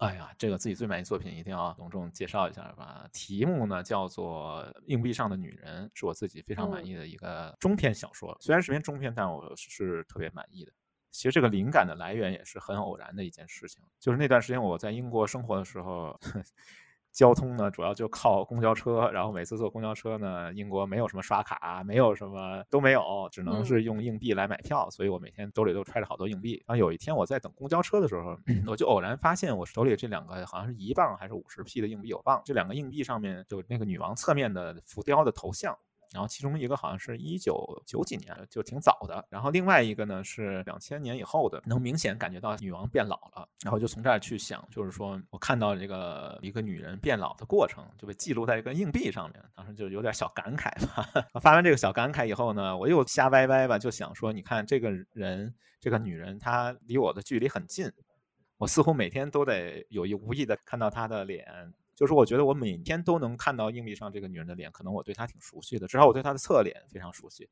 [0.00, 3.06] 哎呀，这个自己最满意作品一定要隆重介绍一下吧。
[3.12, 8.36] 题目呢叫做《硬币上的女人》，是我自己非常满嗯意的一个中篇小说。
[8.40, 10.72] 虽然是篇中篇，但我是特别满意的。
[11.12, 16.18] 其实这个灵感的来源也是很偶然的一件事情，就是那段时间我在英国生活的时候。
[17.12, 26.62] 交通呢，主要就靠公交车，然后每次坐公交车呢，英国没有什么刷卡，没有什么都没有，只能嗯是用硬币来买票，所以我每天兜里都揣着好多硬币。
[26.66, 35.76] 然后有一天我在等公交车的时候，我就偶然发现我手里这两个好像是一磅还是五十 p 的硬币，我忘了，这两个硬币上面就那个女王侧面的浮雕的头像。
[36.12, 39.24] 然后其中一个好像是一九九几年，就挺早的。
[39.28, 43.48] 然后另外一个呢是两千年以后的，能明显感觉到女王变老了。
[43.62, 49.44] 然后就从这儿去想，就是说我看到这个一个女人变老的过程，就被记录在这个硬币上面。
[49.54, 51.06] 当时就有点小感慨吧。
[51.40, 57.90] 发完这个小感慨以后呢，我又瞎歪歪吧，就想说，你看这个人，这个女人，她离我的距离很近，
[58.56, 61.46] 我似乎每天都得有意无意的看到她的脸。
[61.98, 67.50] 就是我觉得我每天都能看到硬币上这个女人的脸，可能我对她挺熟悉的，至少我对她的侧脸非常熟悉，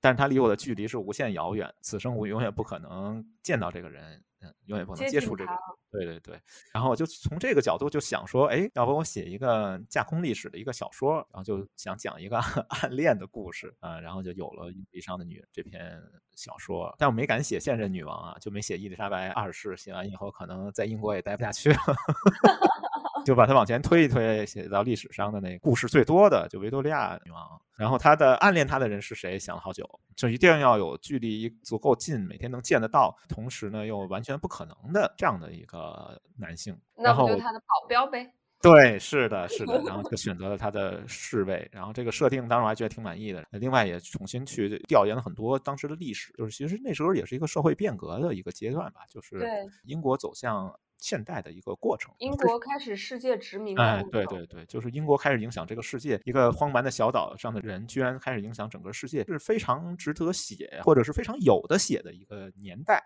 [0.00, 5.60] 但是她离我的距离是无限遥远，此生我永远不可能见到这个人，嗯，永远不能接触这个人。
[5.92, 6.40] 对对对，
[6.72, 12.36] 然后我就从这个角度就想说，哎，要不我写一个架空历史的一个小说，然后就想讲一个
[12.82, 16.02] 暗恋的故事啊、然后就有了《硬币上的女人》这篇
[16.34, 16.92] 小说。
[16.98, 21.78] 但我没敢写现任女王啊，就没写伊丽莎白二世，写完以后可能在英国也待不下去了。
[23.24, 27.60] 就把它往前推一推，写到历史上的那故事最多的就维多利亚女王。
[27.76, 29.38] 然后她的暗恋她的人是谁？
[29.38, 36.78] 想了好久，就一定要有距离足够近，每天能见得到，同时呢又完全不可能的这样的一个男性。
[36.96, 38.32] 那然后那不就他的保镖呗？
[38.62, 43.44] 对，是的，是的，然后就选择了他的侍卫，然后这个设定当时我还觉得挺满意的。
[43.50, 49.46] 另外也重新去调研了很多当时的历史，就是其实那时候也是一个社会变革的一个阶段吧，就是
[49.84, 52.14] 英国走向现代的一个过程。
[52.18, 53.78] 英国开始世界殖民。
[53.78, 63.02] 哎，对对对，就是英国开始影响这个世界，一个荒蛮的小岛上的人居然开始影响整个世界，是非常值得写，或者是非常有的写的一个年代。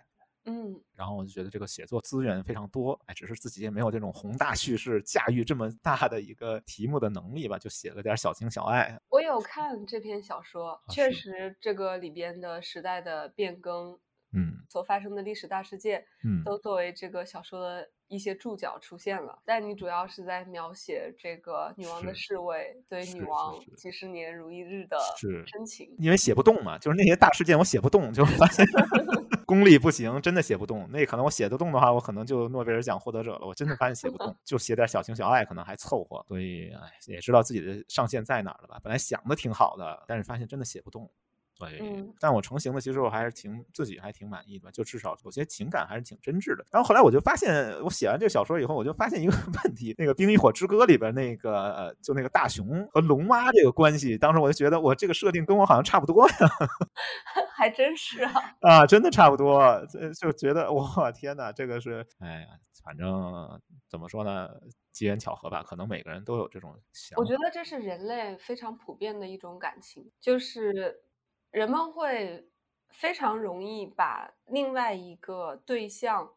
[0.48, 8.98] 嗯，然后我就觉得这个写作资源非常多，哎，只是自己也没有这种宏大叙事驾驭这么大的一个题目的能力吧，就写了点小情小爱。
[9.10, 13.92] 我有看这篇小说，确实这个里边的时代的变更，
[14.32, 19.38] 嗯，所发生的历史大事件，嗯，都作为这个小说的一些注脚出现了。
[19.44, 24.98] 但你主要是在描写这个女王的侍卫对女王几十年如一日的
[25.46, 28.64] 深情，因为写不动嘛，就是那些大事件我写不动，就发现。
[29.48, 30.86] 功力不行，真的写不动。
[30.90, 33.46] 那可能我写得动的话，我可能就诺贝尔奖获得者了。
[33.46, 36.22] 我真的发现写不动， 就写点小情小爱可能还凑合。
[36.28, 38.78] 所以，哎，也知道自己的上限在哪儿了吧？
[38.82, 41.10] 本来想的挺好的，但是发现真的写不动。
[41.58, 41.82] 对，
[42.20, 46.64] 但我成型的其实我还是挺自己还挺满意的，就至少有些情感还是挺真挚的。
[46.70, 49.32] 然后后来我就发现，我写完这个小说以后，我就发现一个
[49.64, 56.34] 问题：那个《冰与火之歌》里边那个呃，就那个大熊和龙妈这个关系，当时我就觉得我这个设定跟我好像差不多呀。
[57.56, 58.32] 还真是啊！
[58.60, 59.84] 啊，真的差不多，
[60.20, 62.46] 就觉得我天哪，这个是哎呀，
[62.84, 64.48] 反正怎么说呢，
[64.92, 67.18] 机缘巧合吧，可能每个人都有这种想。
[67.18, 71.02] 我觉得这是人类非常普遍的一种感情，就是。
[71.50, 72.50] 人们会
[72.90, 76.34] 非常容易把另外一个对象，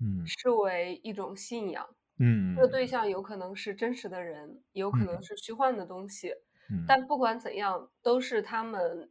[0.00, 6.34] 嗯，视为一种信仰，嗯，这个对象有可能是真实的人，有可能是虚幻的东西，
[6.86, 9.10] 但不管怎样，都是他们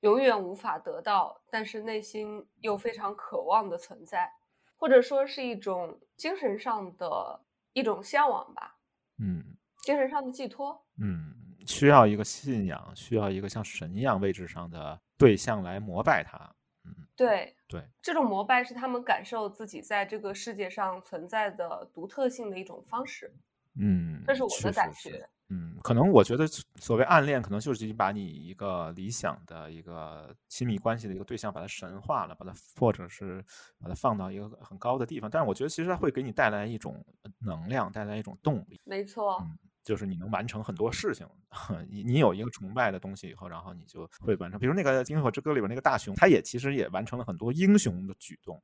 [0.00, 4.32] 永远无法得到，但是内心又非常渴望的存在，
[4.76, 8.78] 或者说是一种精神上的一种向往吧，
[9.18, 11.35] 嗯，精神上的寄托，嗯。
[11.66, 16.38] 需要一个信仰，需要一个像神一样位置上的对象来膜拜他。
[16.84, 23.34] 嗯，对对，这种膜拜是他们感受自己在这个世界上存在的独特性的一种方式。
[23.78, 25.28] 嗯，这是我的感觉。
[25.48, 26.44] 嗯，可能我觉得
[26.76, 33.44] 所谓暗恋，可能就是把你一个理想的一个亲密关系的一个对象，把它神化了，把它或者是
[33.78, 35.30] 把它放到一个很高的地方。
[35.30, 37.04] 但是我觉得其实它会给你带来一种
[37.38, 38.80] 能量，带来一种动力。
[38.84, 39.40] 没错。
[39.86, 41.24] 就是你能完成很多事情，
[41.88, 44.58] 你你有一个崇拜的东西以后，然后你就会完成。
[44.58, 48.60] 比如那个《冰与火之歌》里边那个大熊，他也其实也完成了很多英雄的举动。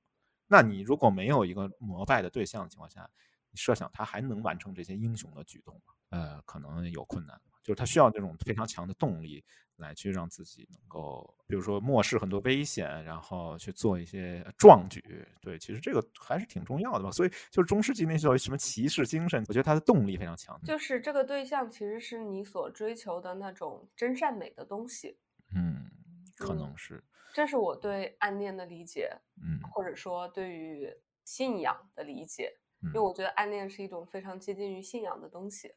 [0.49, 3.09] 那你如果没有一个膜拜的对象的情况下，
[3.53, 5.95] 你设想他还能完成这些英雄的举动吗？
[6.11, 7.41] 呃，可能有困难。
[7.63, 9.45] 就是他需要这种非常强的动力
[9.77, 15.03] 来去让自己能够，比如说漠视很多危险，然后去做一些壮举。
[15.41, 17.11] 对，其实这个还是挺重要的吧。
[17.11, 20.61] 所以就是中世纪那时候什么骑士精神，我觉得他的动力非常强。
[20.63, 25.17] 就是这个对象其实是你所追求的那种真善美的东西。
[25.55, 25.91] 嗯，
[26.37, 27.03] 可能是。
[27.35, 29.11] 这是我对暗恋的理解，
[29.43, 30.87] 嗯，或者说对于
[31.25, 35.73] 信仰的理解，因为我觉得暗恋是一种非常接近于信仰的东西。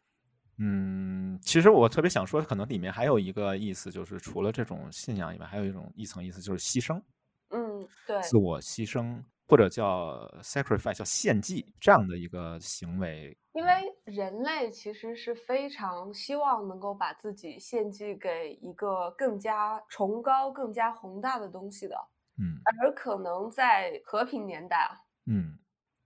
[0.57, 1.04] 嗯，
[1.41, 7.01] 其实我特别想说，可能里面还有一个意思，就是除了这种信仰以外，还有一种一层意思，就是牺牲。
[7.49, 13.37] 嗯，对，自我牺牲或者叫 sacrifice，叫献祭这样的一个行为。
[13.53, 13.71] 因为
[14.03, 21.95] 人类其实是非常希望能够把自己献祭给一个更加崇高、更加宏大的东西的。
[22.37, 25.57] 嗯，而可能在和平年代啊，嗯，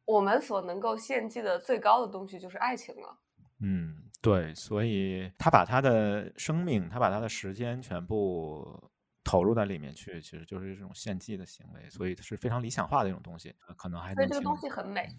[0.05, 3.17] 我们所能够献祭的最高的东西就是爱情了。
[3.61, 3.98] 嗯。
[4.21, 8.91] 对，所以他把他的生命，他把他的时间全部
[9.23, 14.13] 投入在里面去，其实就是这种献祭的行为，所以是非常理想化的一种东西，可能还。
[14.13, 15.09] 所以这个东西很美。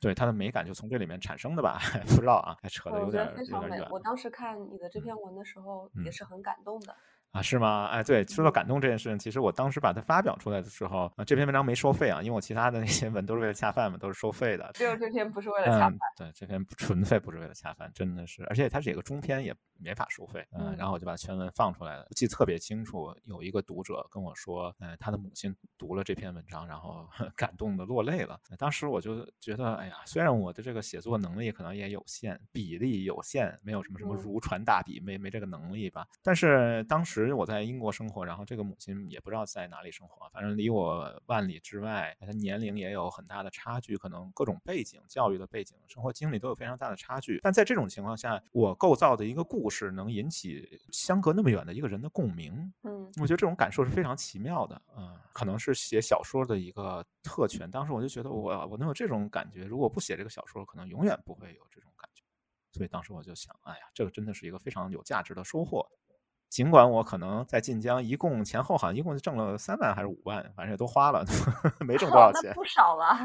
[0.00, 1.78] 对，它的美感就从这里面产生的吧？
[2.08, 3.88] 不知道啊，还扯得有点有点远。
[3.90, 6.96] 我当时看你的这篇文的时候，也是很感动的。
[7.32, 7.86] 啊，是吗？
[7.86, 14.68] 哎，对，说到感动这件事情，其实我当时把它发表出来的时候，啊，这篇文章没收费啊，因为我其他的那些文都是为了恰饭嘛，都是收费的。
[14.74, 15.98] 只有这篇不是为了恰饭。
[16.16, 20.44] 对，这篇纯粹不是为了恰饭，真的是，而且它是一个中篇，也没法收费。
[20.58, 23.14] 嗯，然后我就把全文放出来了，记得特别清楚。
[23.24, 28.40] 有一个读者跟我说，呃，他的母亲读了这篇文章，然后 感动的落泪了。
[28.58, 36.04] 当时我就觉得，哎呀，虽然我的这个写作能力可能也有限，比例有限，没有什么什么如传大笔，没没这个能力吧。
[36.22, 37.90] 但是当时我在英国。
[37.90, 47.40] 生活，然后这个母亲也不知道在哪里生活，反正离我万里之外，她年龄也有很大的差距，可能各种背景、教育的背景、生活经历都有非常大的差距。
[47.42, 57.68] 但在这种情况下，我构造的一个故事能引起相隔那么远的一个人的共鸣，嗯，我觉得这种感受是非常奇妙的，嗯，可能是写小说的一个特权。
[57.68, 62.22] 当时我就觉得，我我能有这种感觉，如果不写这个小说，可能永远不会有这种感觉。
[62.70, 65.84] 所以当时我就想，哎呀，这个真的是一个非常有价值的收获。
[66.50, 71.24] 尽管我可能在晋江一共前后好像一共就挣了三万还是五万，反正也都花了，
[71.80, 73.16] 没挣多少钱，不少了。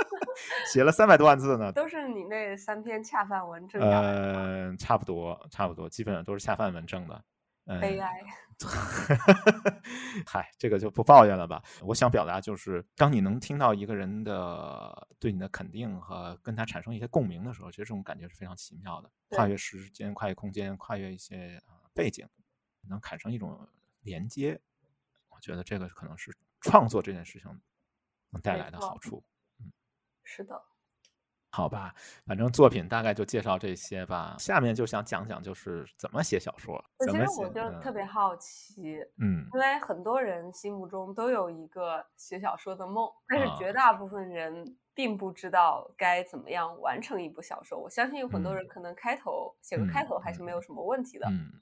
[0.72, 4.00] 写了三百多万字呢，都是你那三篇恰饭文挣的。
[4.00, 7.22] 呃，差不多，差不多，基本上都是恰饭文挣的。
[7.80, 8.10] 悲哀。
[10.26, 11.62] 嗨，这个就不抱怨了吧。
[11.82, 21.60] 我想表达就是，当你能听到一个人的对你的肯定和跟他产生一些共鸣的时候，其实这种感觉是非常奇妙的，跨越时间、跨越空间、跨越一些
[21.94, 22.26] 背景。
[22.88, 23.68] 能产生一种
[24.02, 24.60] 连接，
[25.28, 27.60] 我觉得这个可能是创作这件事情
[28.30, 29.22] 能带来的好处。
[29.58, 29.72] 嗯，
[30.22, 30.62] 是的。
[31.54, 34.34] 好吧，反正作品大概就介绍这些吧。
[34.38, 36.82] 下面就想讲讲，就是怎么写小说。
[37.00, 47.78] 其实我就特别好奇，嗯，因为很多人心目中都有一个写小说的梦，但是绝大部分人并不知道该怎么样完成一部小说。
[47.78, 51.28] 我相信有很多人可能开头写个开头还是没有什么问题的。
[51.28, 51.60] 嗯。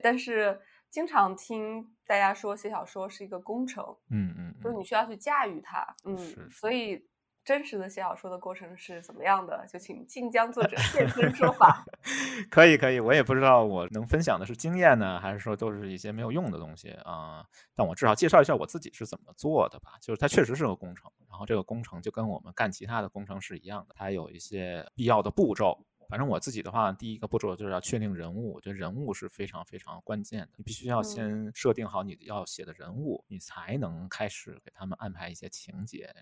[0.00, 6.16] 但是经常听大家说写小说是一个工程，嗯嗯，就是你需要去驾驭它，嗯，
[6.50, 7.06] 所以
[7.44, 9.66] 真实的写小说的过程是怎么样的？
[9.66, 11.84] 就请晋江作者 现身说法。
[12.50, 17.44] 可以可以，我也不知道我能分享的是经验呢，还是说都是一些没有用的东西啊？
[17.74, 19.92] 但我至少介绍一下我自己是怎么做的吧。
[20.00, 25.84] 就是它确实是个工程，然后这个工程就跟我们干其他的工程是一样的，它有一些必要的步骤。
[26.08, 30.48] 反正我自己的话，第一个步骤就是要确定人物，我觉得人物是非常非常关键的。
[30.56, 36.12] 你必须要先设定好你要写的人物，你才能开始给他们安排一些情节。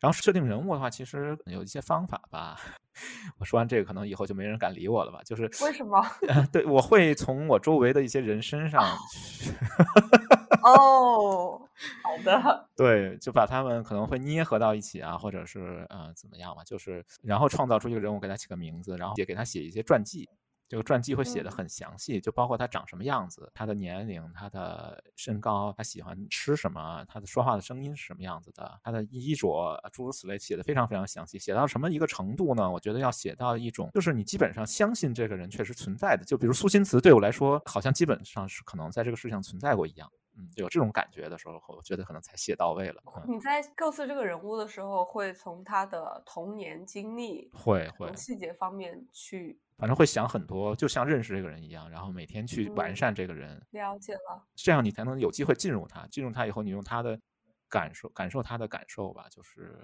[0.00, 2.58] 然后设定人物的话，其实有一些方法吧。
[3.38, 5.22] 我说完这个，可能以后就没人敢理我了吧？
[5.24, 6.02] 就是为什么？
[6.50, 8.82] 对，我会从我周围的一些人身上。
[10.64, 11.60] 哦，
[12.02, 12.68] 好的。
[12.76, 16.62] 对，就把他们可能会捏合到一起啊，或者是呃怎么样嘛？
[16.64, 20.28] 就是然后创造出一个人物，给他起个名字，然后也给他写一些传记。
[20.68, 31.40] 这个传记会写的很详细，就包括他长什么样子，他的年龄，他的身高，他喜欢吃什么，他的说话的声音是什么样子的，他的衣着，诸如此类，写的非常非常详细。
[31.40, 32.70] 写到什么一个程度呢？
[32.70, 36.24] 我觉得要写到一种，就是你基本上相信这个人确实存在的。
[36.24, 40.08] 就比如苏新慈，对我来说，好像基本上是可能在这个世界上存在过一样。
[40.40, 43.02] 嗯，有这种感觉的时候，我觉得可能才写到位了。
[43.28, 53.60] 你在构思这个人物的时候，会从他的童年经历，会会细节方面去，反正会想很多，就像认识这个人一样，然后每天去完善这个人。
[53.70, 57.20] 了解了，这样你才能有机会进入他，进入他以后，你用他的
[57.68, 59.78] 感受感受他的感受吧，就是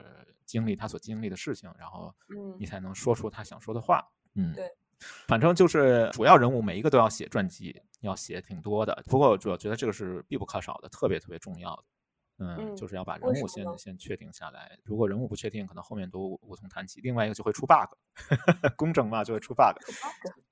[0.45, 4.03] 经历他所经历的事情，然后嗯，你才能说出他想说的话。
[4.35, 4.71] 嗯，对。
[5.29, 9.03] 反正就是主要人物每一个都要写传记，要写挺多的。
[9.07, 11.85] 不过主要觉得这个是必不可少的，特别特别重要的。
[12.39, 14.79] 嗯，就是要把人物先先确定下来。
[14.85, 17.01] 如果人物不确定，可能后面都无从谈起。
[17.01, 17.89] 另外一个就会出 bug，
[18.77, 19.75] 工整嘛就会出 bug。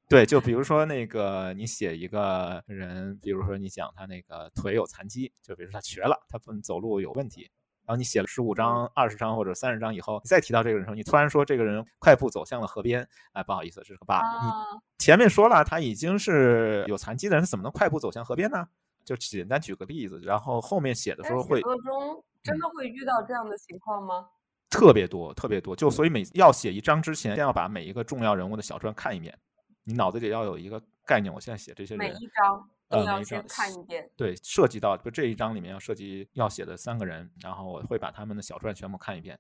[0.08, 7.50] 对，就比如说那个你写一个人，比如说你讲他那个腿有残疾，就比如说他瘸了，他不走路有问题。
[7.86, 14.14] 然后你写了十五章、二十章或者三十章以后，你再提到这个人时候，你突然说这个人快步走向了河边，哎，不好意思，这是个 bug。
[14.42, 14.50] 你
[14.98, 18.66] 前面说了他已经是有残疾的人，怎么能快步走向河边呢？
[19.04, 21.60] 就简单举个例子，然后后面写的时候会。
[21.60, 24.26] 中真的会遇到这样的情况吗？
[24.70, 25.76] 特别多，特别多。
[25.76, 29.38] 就所以每要写一章之前，先要把每一个重要人物的小传看一遍，
[29.84, 31.32] 你脑子里要有一个概念。
[31.32, 32.68] 我现在写这些人，每一章。
[32.94, 34.08] 都要先看一遍。
[34.16, 39.38] 对，涉及到就这一章里面要涉及要写的三个人，然后我会把他们的小传全部看一遍，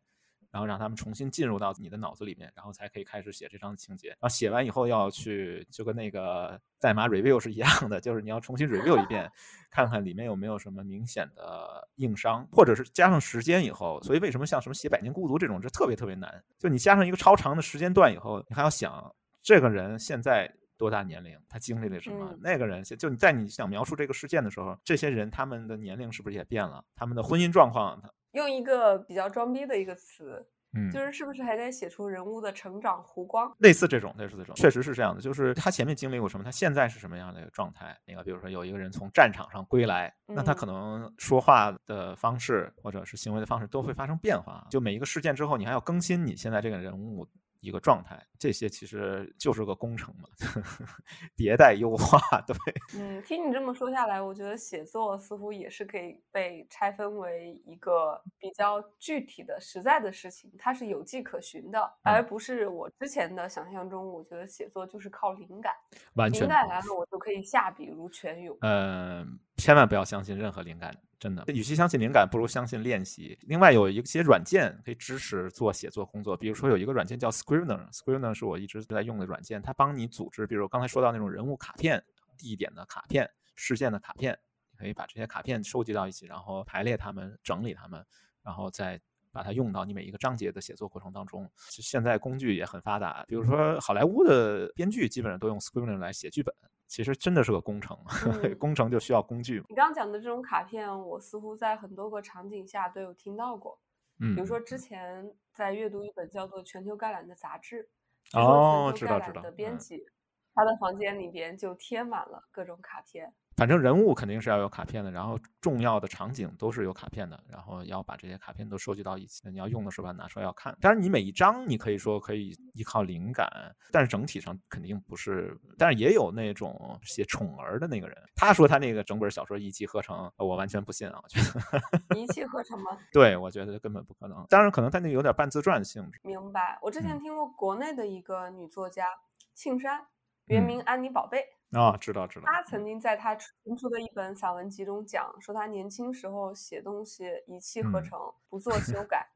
[0.50, 4.08] 然后让他们重新进入到你的脑子里面，然后才可以开始写这章的情节。
[4.08, 9.30] 然后写完以后要去就跟那个代码 review 是一样的，就是你要重新 review 一遍，
[9.70, 14.00] 看看里面有没有什么明显的硬伤，或者是加上时间以后。
[14.02, 16.42] 所以为什么像什么写《百年孤独》这种，这特别特别难？
[16.58, 20.54] 就你加上一个超长的时间段以后，你还要想这个人现在。
[20.76, 21.38] 多大年龄？
[21.48, 22.36] 他经历了什么？
[22.40, 26.84] 那个人就你在你想描述这个事件的时候，这些人他们的年龄是不是也变了？
[26.94, 28.02] 他们的婚姻状况？
[28.32, 30.44] 用一个比较装逼的一个词，
[30.76, 33.54] 嗯，就是是不是还在写出人物的成长弧光？
[33.58, 35.20] 类似这种，类似这种，确实是这样的。
[35.20, 37.96] 就是他前面经历过什么，他现在是什么样的一个状态？
[38.04, 44.66] 那个，比如说有一个人从战场上归来，那他可能说话的方式或者是行为的方式都会发生变化。
[44.68, 47.24] 就每一个事件之后，你还要更新你现在这个人物。
[47.64, 50.28] 一个状态，这些其实就是个工程嘛，
[51.34, 52.54] 迭代优化， 对。
[52.94, 65.72] 嗯，听你这么说下来，我觉得写作似乎也是可以被拆分为一个比较具体的、实在的事情，它是有迹可循的，而不是我之前的想象中，我觉得写作就是靠灵感，
[66.14, 68.56] 完全灵感来了我就可以下笔如泉涌。
[68.60, 70.94] 嗯，千万不要相信任何灵感。
[71.24, 71.42] 真的。
[71.46, 73.38] 与其相信灵感，不如相信练习。
[73.48, 82.04] 另外有一些软件可以支持做写作工作，比如说有一个软件叫 Scrivener，Scrivener 是我一直在用的软件，它帮你组织，比如刚才说到那种人物卡片、
[82.36, 84.38] 地点的卡片、事件的卡片，
[84.72, 88.04] 你可以把这些卡片收集到一起，然后排列它们、整理它们，
[88.42, 89.00] 然后再。
[89.34, 91.50] 把它用到你每一个章节的写作过程当中。
[91.56, 96.54] 现在工具也很发达，比如说好莱坞的编剧基本上都用 Scrivener 来写剧本。
[96.94, 97.98] 其实真的是个工程，
[98.56, 99.60] 工程就需要工具。
[99.68, 103.76] 你刚刚讲的这种卡片，我似乎在很多个场景下都有听到过。
[104.20, 107.88] 嗯，比如说之前在阅读一本叫做《全球概览》的杂志，
[108.32, 109.42] 哦，知道知道。
[109.42, 110.06] 的编辑，
[110.54, 113.34] 他的房间里边就贴满了各种卡片。
[113.56, 119.48] 反正人物肯定是要有卡片的，然后重要的场景都是有卡片的，然后要把这些卡片都收集到一起。
[119.48, 120.76] 你要用的时候把它拿出来要看。
[120.80, 123.48] 当然，你每一张你可以说可以依靠灵感，
[123.92, 125.56] 但是整体上肯定不是。
[125.78, 131.20] 但是也有那种写宠儿的那个人，他说他那个整本小说一气呵成，我完全不信啊！
[131.22, 132.98] 我觉得 一气呵成吗？
[133.12, 134.44] 对，我觉得根本不可能。
[134.48, 136.20] 当然，可能他那个有点半自传性质。
[136.24, 136.78] 明白。
[136.82, 139.06] 我之前听过国内的一个女作家
[139.54, 140.06] 庆山，
[140.46, 141.44] 原名安妮宝贝。
[141.74, 142.46] 啊，知道知道。
[142.46, 148.18] 他曾经在他新出的一本散文集中讲，说他年轻时候写东西一气呵成，
[148.48, 149.28] 不做修改，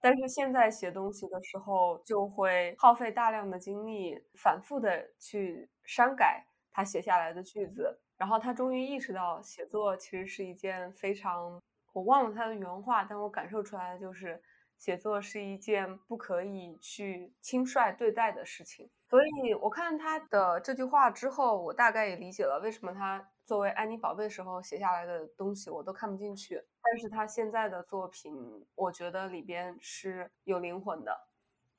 [0.00, 11.60] 但是现在写东西的时候就会耗费大量的精力，反复的去删改他写下来的句子，然后他终于意识到，写作其实是一件非常……
[11.92, 14.40] 我忘了他的原话，但我感受出来的就是。
[14.78, 31.25] 写作是一件不可以去轻率对待的事情，所以我看他的这句话之后，我大概也理解了为什么他作为安妮宝贝时候写下来的东西我都看不进去，但是他现在的作品，我觉得里边是有灵魂的。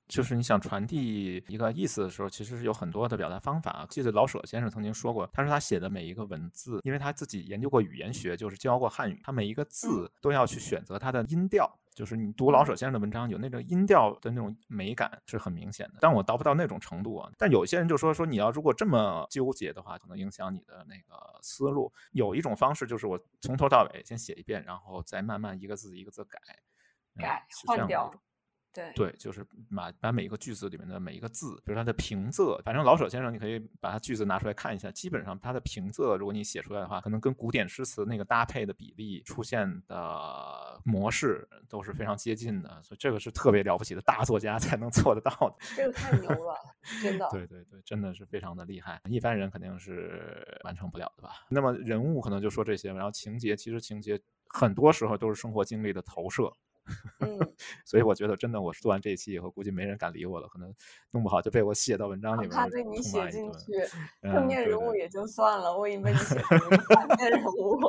[0.08, 3.86] 就是你想传递一个意思的时候，其实是有很多的表达方法。
[3.90, 11.70] 记得老舍先生曾经说过，他说他写的每一个文字，因为他自己研究过语言学，就是教过汉语，他每一个字都要去选择它的音调。
[11.94, 15.96] 就是你读老舍先生的文章，有那种音调的那种美感是很明显的。
[16.00, 17.28] 但我达不到那种程度啊。
[17.40, 21.92] 但有些人就说说你要如果这么纠结的话，可能影响你的那个思路。
[22.12, 26.40] 有一种方式就是我从头到尾先写一遍，然后再慢慢一个字一个字改，
[27.18, 28.14] 改换掉。
[28.78, 29.44] 对对，就是
[29.76, 45.56] 把把每一个句子里面的每一个字，比如它的平仄，反正老舍先生你可以把他句子拿出来看一下，基本上他的平仄，如果你写出来的话，可能跟古典诗词那个搭配的比例出现的模式都是非常接近的，所以这个是特别了不起的大作家才能做得到的。
[45.76, 46.56] 这个太牛了，
[47.02, 47.28] 真的。
[47.32, 51.32] 对对对，真的是非常的厉害，一般人肯定是完成不了的吧？
[51.50, 56.54] 那么人物可能就说这些，然后情节其实情节很多时候都是生活经历的投射。
[57.20, 57.38] 嗯，
[57.86, 60.74] 所以我觉得真的，我做完这一期以后，估计没人敢理我了，可能
[61.12, 62.50] 弄不好就被我写到文章里面。
[62.50, 63.72] 他被你写进去，
[64.22, 67.80] 正面人物也就算了，我已经被你写成反 面人物。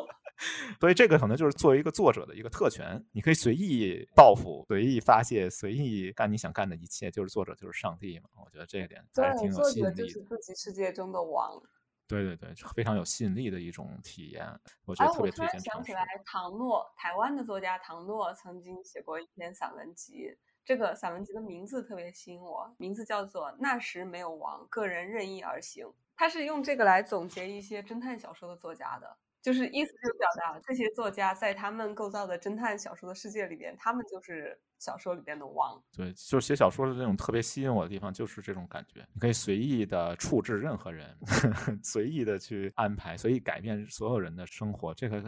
[0.79, 8.29] 所以这个可能就是作为一个作者的一个特权，你可以随意报复、随意发泄、随意干你想干的一切，就是作者就是上帝嘛。
[8.45, 9.97] 我觉得这一点还是挺有吸引力的。
[9.97, 11.61] 就是自己世界中的王。
[12.09, 14.45] 对对对，非常有吸引力的一种体验，
[14.87, 20.35] 我觉得特别推荐想起来，唐诺，台湾的作家唐诺曾经写过一篇散文集，
[20.65, 25.87] 这个散文集的名字特别吸引我，名字叫做《那时没有王，个人任意而行》。
[26.17, 29.19] 他是用这个来总结一些侦探小说的作家的。
[29.41, 35.81] 就是意思就表达这些作家在他们构造的侦探小说的世界里边，他们就是小说里边的王。
[35.95, 39.07] 对，就是写小说的这种特别吸引我的地方，就是这种感觉。
[39.13, 41.17] 你可以随意的处置任何人，
[41.83, 44.95] 随意的去安排，随意改变所有人的生活。
[44.95, 45.21] 这个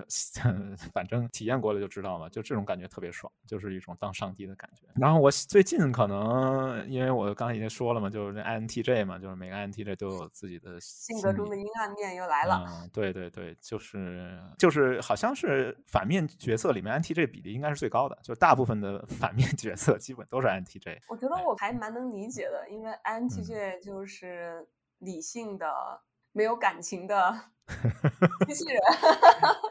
[0.93, 4.83] 反正体验过了就知道嘛，就这种感觉特别爽，就是一种当上帝的感觉。
[4.95, 12.65] 然后我最近可能因为我刚才已经说了嘛，就是 INTJ 嘛，就是每个 INTJ 都有自己的性格中的阴暗面又来了。
[12.69, 14.39] 嗯，对对对，就是。
[14.59, 20.99] 就是好像是反面角色里面 INTJ 比例应该是最高的，就大部分的反面角色基本都是 NTJ。
[21.09, 24.69] 我觉得我还蛮能理解的，因为 NTJ 就是
[24.99, 26.01] 理性的、
[26.33, 27.51] 没有感情的。
[28.47, 28.81] 机器人，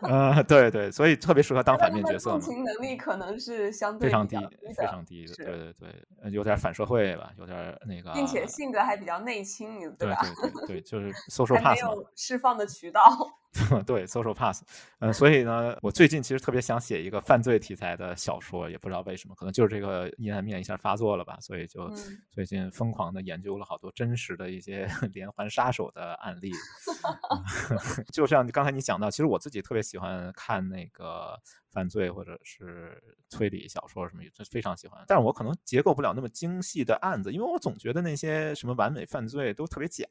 [0.07, 2.31] 呃，对对，所以特别适合当反面角色。
[2.31, 4.37] 共情能力可能是相对非常低，
[4.77, 5.33] 非常低的。
[5.35, 10.21] 对对对，有点反社会吧，有点那个，并且性格还比较内倾，对吧？
[10.21, 13.01] 对对对，就是 social pass 没有释放的渠道。
[13.83, 14.63] 对，social pass。
[14.99, 21.91] 嗯，所以呢，我最近其实特别想写一个犯罪题材的小说，也不知道为什么，可能就是这个阴暗面一下发作了吧，所以就
[22.29, 26.51] 最近疯狂的研究了好多真实的一些 连环杀手的案例。
[28.13, 31.35] 就像刚才你讲到，其实我自己特别喜欢看那个
[31.71, 35.03] 犯罪或者是推理小说什么，就非常喜欢。
[35.07, 40.05] 但是我可能结构不了那么精细的案子，因为我总觉得那些什么完美犯罪都特别假。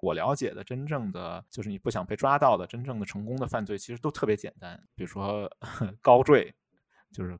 [0.00, 5.48] 我了解的真正的就是你不想被抓到的真正的成功的犯罪，其实都特别简单，比如说
[6.02, 6.52] 高坠，
[7.12, 7.38] 就是。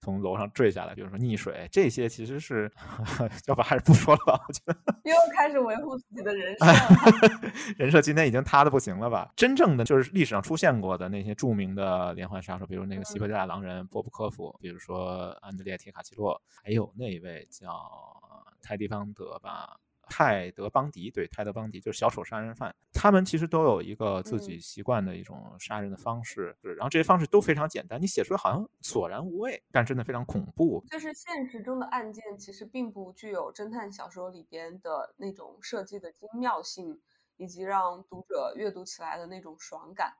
[0.00, 2.70] 从楼上坠下来，比如说溺水，这些其实是，
[3.46, 4.44] 要不还是不说了吧？
[4.46, 6.66] 我觉得又开始维护自己的人设，
[7.78, 9.30] 人设今天已经塌的不行了吧？
[9.36, 17.70] 真正的就是历史上出现过的那些著名的连环杀手，比如那个西伯利亚狼人波布科夫，比如说安德烈铁卡奇洛，还有那一位叫
[18.60, 19.78] 泰迪邦德吧。
[20.14, 30.84] 泰德邦迪，对，泰德邦迪就是小丑杀人犯，他们其实都有一个自己习惯的一种杀人的方式，然后这些方式都非常简单，你写出来好像索然无味，但真的非常恐怖。
[30.90, 37.00] 就是现实中的案件其实并不具有侦探小说里边的那种设计的精妙性，
[37.38, 40.12] 以及让读者阅读起来的那种爽感。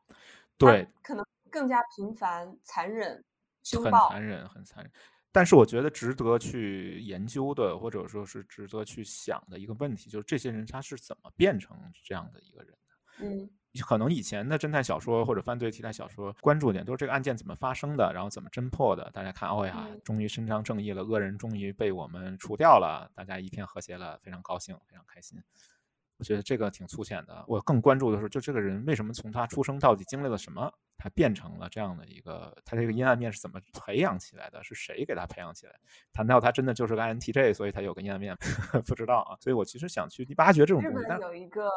[0.57, 3.23] 对，可能更加平凡、残忍、
[3.63, 4.91] 凶暴，很残忍，很残忍。
[5.33, 11.75] 但是我觉得值得去研究的，或者说是值得去想的一个问题，就是这些人他是怎么变成
[12.05, 13.25] 这样的一个人的？
[13.25, 13.49] 嗯，
[13.81, 19.11] 可能以前的侦探小说或者犯罪题材小说关注点都是这个案件怎么发生的，然后怎么侦破的。
[19.13, 25.43] 大家看，哦呀，终于伸张正义了，恶人终于被我们除掉了，大家一片和谐了，非常高兴，非常开心。
[26.23, 27.45] 我觉得这个挺粗浅的。
[27.49, 34.63] 我更关注的是，就这个人为什么从他出生到底经历了什么，他变成了这样的一个，他这个阴暗面是怎么培养起来的？
[34.63, 35.73] 是谁给他培养起来？
[36.13, 38.37] 谈到他真的就是个 INTJ，所以他有个阴暗面？
[38.87, 39.37] 不知道啊。
[39.41, 40.99] 所以我其实想去挖掘这种东西。
[41.01, 41.69] 日本有一个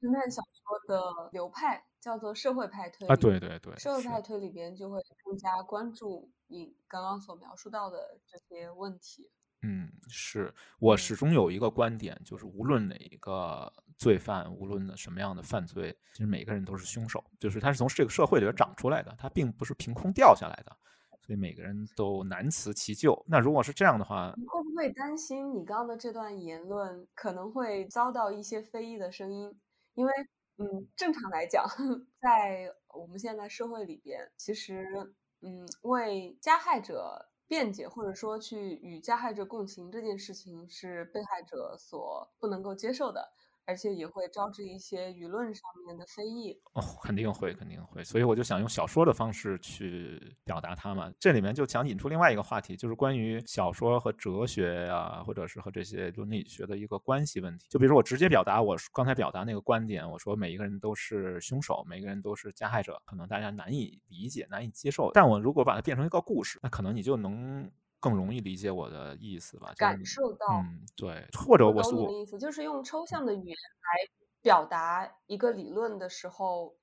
[0.00, 9.30] 侦探小说的流派叫做社会派推理啊，对对对，社会派推里边就会更加关注你刚刚所描述到的这些问题。
[9.64, 13.72] 嗯，是我始终有一个观点，就是无论哪一个
[14.02, 20.76] 罪犯，无论的什么样的犯罪，其实每个人都是凶手，就是他是从这个社会里边长出来的，他并不是凭空掉下来的，
[21.24, 23.24] 所以每个人都难辞其咎。
[23.28, 29.56] 那如果是这样的话，你会不会担心你刚刚的这段言论可能会遭到一些非议的声音？
[29.94, 30.12] 因为，
[30.58, 31.64] 嗯，正常来讲，
[32.20, 37.28] 在我们现在社会里边，其实，嗯，为加害者。
[37.48, 43.30] 辩解或者说去与加害者共情这件事情是被害者所不能够接受的。
[43.72, 48.04] 而且也会招致一些舆论上面的非议哦，肯定会，肯定会。
[48.04, 51.10] 所以我就想用小说的方式去表达它嘛。
[51.18, 57.66] 这里面就想引出另外一个话题，就是关于小说和哲学呀，或者是和这些伦理学的一个关系问题。
[57.70, 65.10] 就比如说我直接表达我刚才表达那个观点，我说每一个人都是凶手，每一个人都是加害者，可能大家难以理解、难以接受。
[65.14, 67.72] 但我如果把它变成一个故事，那可能你就能。
[68.02, 74.10] 更容易理解我的意思吧，感受到，嗯，对，或者我懂你的意思，就是用抽象的语言来
[74.42, 76.74] 表达一个理论的时候，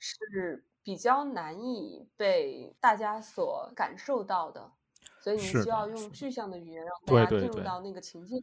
[0.00, 4.72] 是比较难以被大家所感受到的，
[5.20, 8.42] 所以你需要用具象的语言让大家进入到那个情境。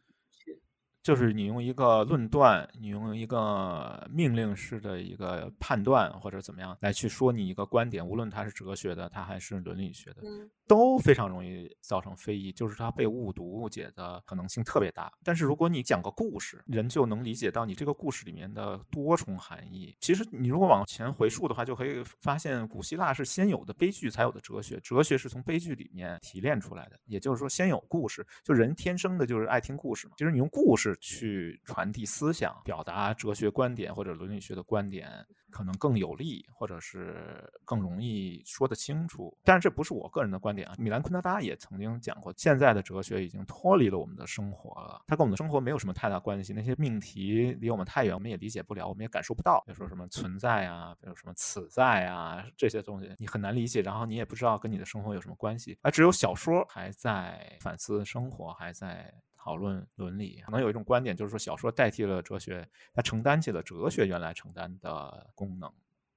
[1.04, 10.22] 就是你用一个论断，你用一个命令式的一个判断或者怎么样来去说你一个观点，无论它是哲学的，它还是伦理学的，
[10.68, 15.12] 都非常容易造成非议，就是它被误读误解的可能性特别大。
[15.24, 19.96] 但是如果你讲个故事，人就能理解到你这个故事里面的多重含义。
[20.00, 27.00] 其实你如果往前回溯的话，就可以发现古希腊是先有的悲剧才有的哲学，哲学是从悲剧里面提炼出来的。
[27.06, 30.14] 也就是说，先有故事，就人天生的就是爱听故事嘛。
[30.16, 30.91] 就是你用故事。
[30.98, 35.10] 去传递思想、表达哲学观点或者伦理学的观点，
[35.50, 39.36] 可能更有利，或者是更容易说得清楚。
[39.44, 40.76] 但是这不是我个人的观点啊。
[40.78, 46.54] 米兰昆德拉也曾经讲过，现在的哲学已经脱离了我们的生活了，它跟我们的生活没有什么太大关系。
[46.54, 49.62] 那些命题离我们太远，我们也理解不了，我们也感受不到。
[49.66, 55.78] 比如说什么存在啊，比如什么此在啊，这些东西你很难理解，然后你也不知道跟你的生活有什么关系。
[55.82, 59.14] 而只有小说还在反思生活，还在。
[59.44, 65.68] 讨论伦理，可能有一种观点，就是说小说代替了哲学，它承担起了哲学原来承担的功能。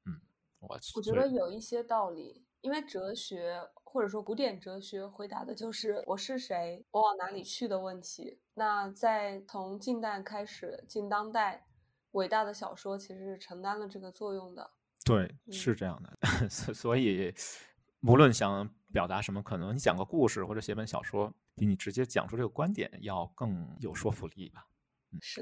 [0.04, 0.20] 嗯，
[0.60, 8.38] 我我觉得有一些道理，因为哲学或者说古典哲学回答的就是我是谁，我往哪里去的问题。
[8.52, 11.64] 那在从近代开始，近当代，
[12.10, 14.70] 伟大的小说其实是承担了这个作用的。
[15.02, 16.48] 对，是这样的。
[16.50, 17.34] 所以，
[18.02, 21.32] 无论想表达什么，可能你讲个故事或者写本小说。
[21.54, 24.66] 比你直接讲出这个观点要更有说服力吧。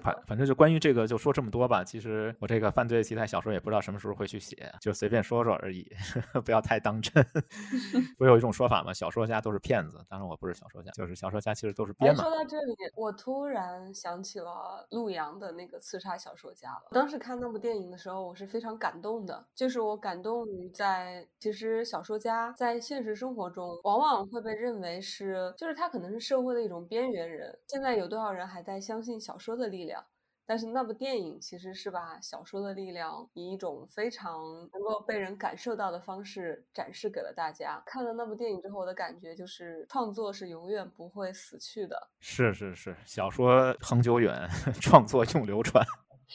[0.03, 1.83] 反反正就关于这个就说这么多吧。
[1.85, 5.87] 其实我这个犯罪题材小说也不知道什么时候会去写，就随便说说而已，
[6.45, 7.13] 不要太当真。
[8.19, 8.93] 不是有一种说法吗？
[8.93, 10.05] 小说家都是骗子。
[10.09, 12.23] 当然我不是小说家，就是小说家其实都是编嘛。
[12.23, 16.89] 说到这里，我突然想起了陆阳的那个刺杀小说家了。
[16.91, 19.45] 当时看那部电影的时候，我是非常感动的。
[19.55, 27.59] 就是我感动于在其实小说家在现实生活中往往会被认为是，就是他可能是社会的一种边缘人。
[27.69, 29.62] 现在有多少人还在相信小说的？
[29.63, 30.05] 的力量，
[30.45, 34.43] 但是那部电影其实是把小说的力量以一种非常
[34.73, 37.81] 能够被人感受到的方式展示给了大家。
[37.87, 42.09] 看了那部电影之后，我的感觉就是创作是永远不会死去的。
[42.19, 44.35] 是是是，小说恒久远，
[44.83, 45.83] 创作永流传。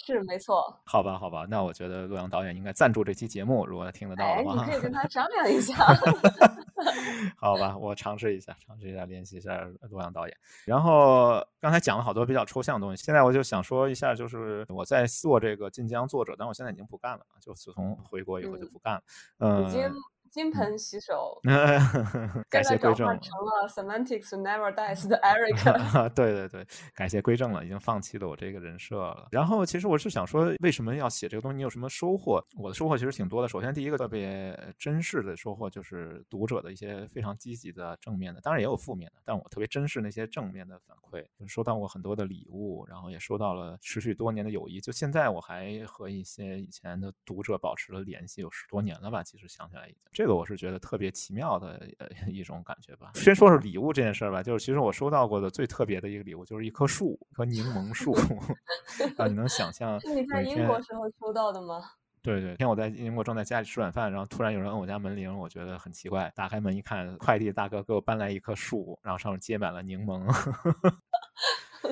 [0.06, 5.76] 是没错，好吧，好吧，那我觉得洛阳导演应该赞助这期节目，如果他听得到的话，你可以跟他商量一下。
[7.38, 10.38] 好吧，我尝试一下，尝试一下联系一下洛阳导演。
[10.66, 19.02] 然后刚才讲了好多比较抽象的东西，现在我就想说一下，就是我在做这个晋江作者，但我现在已经不干了，就自从回国以后就不干了。
[19.39, 19.93] 嗯。
[20.32, 21.40] 金盆洗手，
[22.50, 26.10] 感谢归正，成了 Semantics Never Dies 的 Eric。
[26.10, 29.28] 对对对，感谢归正了，已经放弃了我这个人设了。
[29.32, 31.58] 然后其实我是想说，为什么要写这个东西？
[31.58, 32.44] 你有什么收获？
[32.58, 33.48] 我的收获其实挺多的。
[33.48, 41.26] 首先第一个特别珍视的收获就是读者的一些非常积极的正面的，当然也有负面的，但我特别珍视那些正面的反馈。
[41.48, 44.80] 收到过很多的礼物，然后也收到了持续多年的友谊。
[44.80, 49.24] 就现在我还和一些以前的读者保持了联系，有十多年了吧？
[49.24, 50.02] 其实想起来已经。
[50.18, 53.11] 这个我是觉得特别奇妙的呃 一种感觉吧。
[53.13, 58.13] 先说说礼物这件事儿吧，就是其实我收到过的最特别的一个礼物就是一棵树，一棵柠檬树
[59.15, 59.99] 啊，你能想象？
[59.99, 61.84] 是你在英国时候收到的吗？
[62.24, 70.26] 对对，天我在英国正在家里吃晚饭，然后突然有人摁我家门铃，我觉得很奇怪，打开门一看，快递大哥给我搬来一棵树，然后上面结满了柠檬。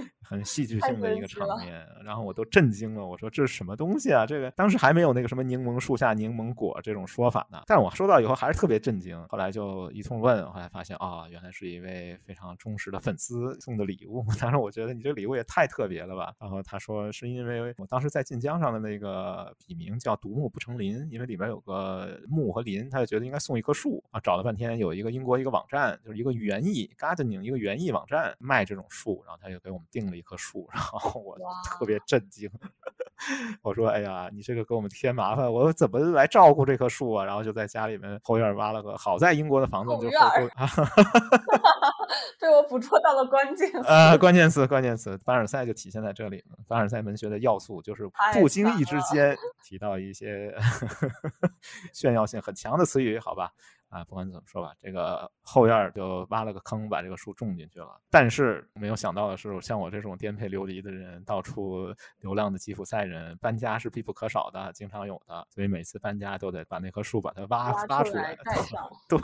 [0.27, 3.05] 很戏剧性的一个场面，然后我都震惊了。
[3.05, 4.25] 我说这是什么东西啊？
[4.25, 7.61] 这个当时还没有那个什么柠檬树下柠檬果这种说法呢。
[7.67, 9.23] 但我收到以后还是特别震惊。
[9.27, 14.25] 后来就一通问，后来发现啊，原来是一位非常忠实的粉丝送的礼物。
[14.39, 16.33] 当时我觉得你这礼物也太特别了吧。
[16.39, 24.19] 然后他说是因为我当时在晋江上的那个笔名叫独木不成林，因为里边有个木和林，他就觉得应该送一棵树啊。
[24.19, 30.15] 找了半天有一个英国一个网站，就是一个园艺 gardening 一个园艺网站卖这种树，然后他就给我们定了。
[30.15, 32.49] 一棵树，然后我特别震惊，
[33.61, 40.07] 我说：“哎呀，你这个给我们添麻烦，我怎么来照顾这棵树啊？”然后就在家里面后院挖了个，好在英国的房子就
[42.39, 46.55] 被我捕捉到了关键词 啊，关键词，关键词，凡尔赛就体现在这里了。
[46.67, 50.55] 凡尔赛文学的要素就是不经意之间提到一些
[51.91, 53.51] 炫耀性很强的词语，好吧？
[53.89, 58.01] 啊，不管怎么说吧，这个后院就挖了个坑，把这个树种进去了。
[58.09, 65.47] 但是没有想到的是，像我这种颠沛流离的人，到处流浪的吉普赛人，搬家是必不可少的，经常有的。
[65.49, 68.35] 所以每次搬家都得把那棵树把它挖挖出来。
[69.07, 69.19] 对，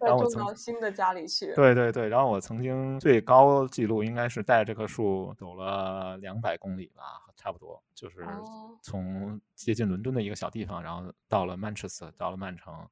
[0.00, 1.52] 然后种到新的家里去。
[1.54, 7.02] 对对对，然后我曾经最高记录应该是带着这棵树走了两百公里吧，
[7.36, 8.26] 差不多，就是
[8.80, 12.88] 从接近伦敦的一个小地方，然后到了曼彻斯特，到了曼城。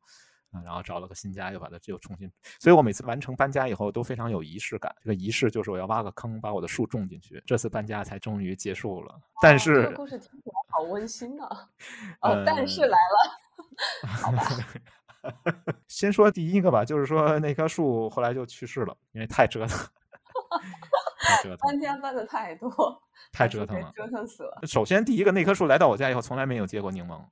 [0.52, 4.94] 啊，然后找了个新家，又把它又重新，所以我每次完成搬家以后都非常有仪式感。
[5.02, 7.42] 这个仪式就是我要挖个坑，把我的树种进去。
[7.46, 9.20] 这次搬家才终于结束了。
[9.40, 11.44] 但是，这个故事听起来好温馨呢。
[12.22, 14.42] 哦，但是来了， 好吧。
[15.86, 19.78] 先说第一个吧，就是说那棵树后来就去世了，因为太折腾。
[21.20, 21.58] 太折腾。
[21.58, 24.60] 搬家搬的太多，太折腾了，折腾死了。
[24.62, 27.22] 首先，第一个那棵树来到我家以后，从来没有结过柠檬。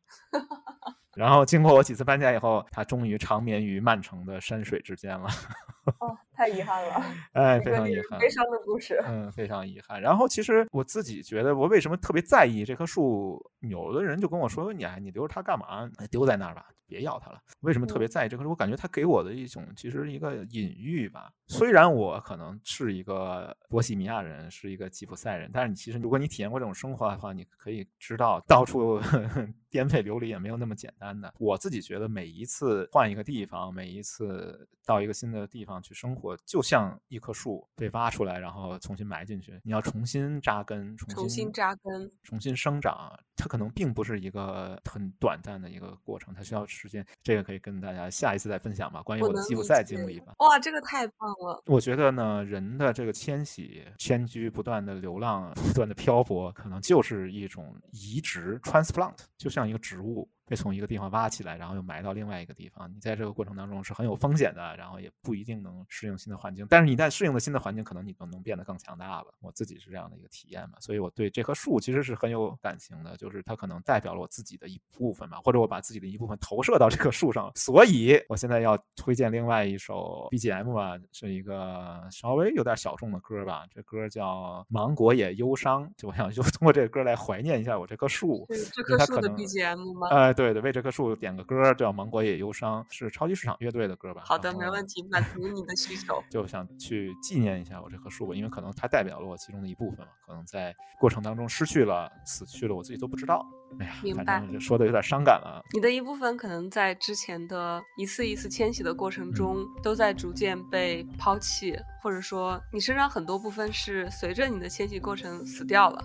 [1.17, 5.29] 然后经过我几次搬家以后，他终于长眠于曼城的山水之间了。
[6.01, 9.03] 哦，太遗憾了， 哎，非常遗憾，悲伤的故事。
[9.05, 10.01] 嗯，非常遗憾。
[10.01, 13.45] 然后其实我自己觉得，我为什么特别在意这棵树？
[13.62, 15.91] 有的人就跟我说：“你你留着它干嘛？
[16.12, 18.51] 丢在那儿吧，别要它了。”为什么特别在意这棵树？
[18.51, 21.28] 我感觉它给我的一种其实一个隐喻吧。
[21.49, 29.01] 虽然我可能是一个波西米亚人，是一个吉普赛人，但是你其实如果你体验过这种生活的话，你可以知道到处
[29.68, 31.34] 颠沛流离也没有那么简单的。
[31.41, 43.18] 我自己觉得每一次换一个地方，每一次到一个新的地方去生活，就像一棵树被挖出来，然后重新埋进去，你要重新扎根，重新扎根，重新生长。
[43.37, 47.07] 它可能并不是一个很短暂的一个过程，它需要时间。
[47.22, 50.35] 这个可以跟大家下一次再分享吧，关于我的吉普赛经历吧。
[50.39, 51.62] 哇，这个太棒了！
[51.66, 60.29] 我觉得呢，人的这个迁徙、迁居、不断的流浪、不断的漂泊，可能就是一种移植 （transplant），就像一个植物。
[60.49, 62.90] 被从一个地方挖起来，然后又埋到另外一个地方。
[62.90, 66.66] 你在这个过程当中是很有风险的，然后也不一定能适应新的环境。
[66.70, 69.26] 但是你在适应了新的环境，可能你就能变得更强大了。
[69.40, 77.53] 我自己是这样的一个体验嘛，所以我对这棵树其实是很有感情的，就是它可能代表了我自己的一部分吧，或者我把自己的一部分投射到这棵树上。
[77.55, 83.66] 所以我现在要推荐另外一首 BGM 吧，是一个稍微有点小众的歌吧。
[83.70, 88.46] 这歌叫《芒果也忧伤》，就我想就通过这个歌来怀念一下我这棵树。
[88.72, 90.09] 这棵树的 BGM 吗？
[90.09, 90.38] 呃。
[90.39, 94.22] 对对，为这棵树点个歌，叫《芒果也忧伤》，是超级市场乐队的歌吧？
[94.24, 96.22] 好的，没问题，满足你的需求。
[96.30, 103.45] 就想去纪念一下我这棵树吧，因为可能它代表了我其中的一部分嘛，可能在过程当中失去了、死去了，我自己都不知道。
[103.80, 105.61] 哎呀，明白，说的有点伤感了。
[105.74, 116.05] 你的一部分可能在之前的一次一次迁徙的过程中，都在逐渐被抛弃，或者说你身上很多部分是随着你的迁徙过程死掉了。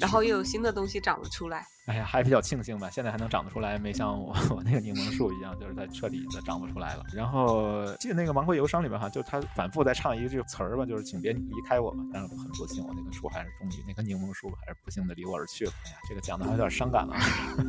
[0.00, 7.02] 然后又有新的东西长了出来，哎呀，还比较庆幸吧，现在还能长得出来，没像我我那个柠檬树一样，就是它彻底的长不出来了。
[7.14, 12.04] 然后记得那个《芒果忧伤》里边哈，就他反复在唱一句词儿吧，就是请别离开我嘛。
[12.12, 15.72] 但是很不幸，我那个树还是终于那棵柠檬树还是不幸的离我而去了。
[15.86, 17.14] 哎呀，这个讲的还有点伤感了。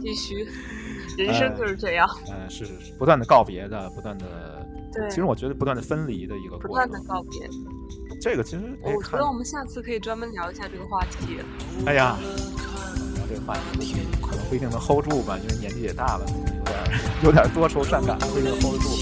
[0.01, 0.45] 必须，
[1.17, 2.07] 人生就是这样。
[2.29, 4.65] 嗯，是是是，不断的告别的，不断的。
[4.91, 5.09] 对。
[5.09, 6.57] 其实我觉得不断的分离的一个。
[6.57, 7.47] 不断的告别。
[8.19, 11.39] 这个其实，我觉得我们下次可以专门聊一下这个话题。
[11.85, 12.17] 哎呀，
[13.15, 16.25] 聊这个话题可能不一定能 hold 住吧，因为年纪也大了，
[16.63, 16.83] 有点
[17.23, 18.96] 有点多愁善感，不一定 hold 住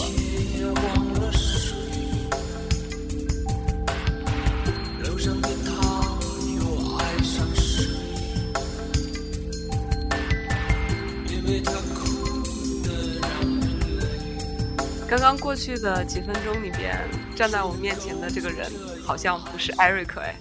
[15.15, 16.99] 刚刚过去的几分钟里边，
[17.37, 18.69] 站在我面前的这个人
[19.01, 20.35] 好像不是艾瑞克哎，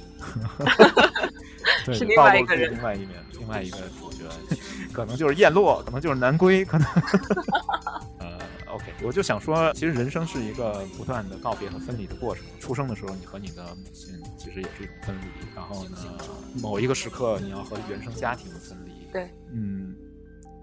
[1.94, 4.24] 是另外一个人，另外一面，另外一个主角，
[4.92, 6.88] 可能就是燕落，可能就是南归，可能。
[8.18, 12.44] 呃，OK，我就想说，其实人生是一个不断的告别和分离的过程。
[12.58, 15.98] 出生的时候，你和你的母亲其实也是一种分离，然后呢，
[16.60, 19.94] 某一个时刻你要和原生家庭分离，对，嗯，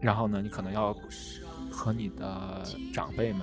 [0.01, 0.93] 然后呢，你可能要
[1.71, 2.61] 和你的
[2.93, 3.41] 长辈们。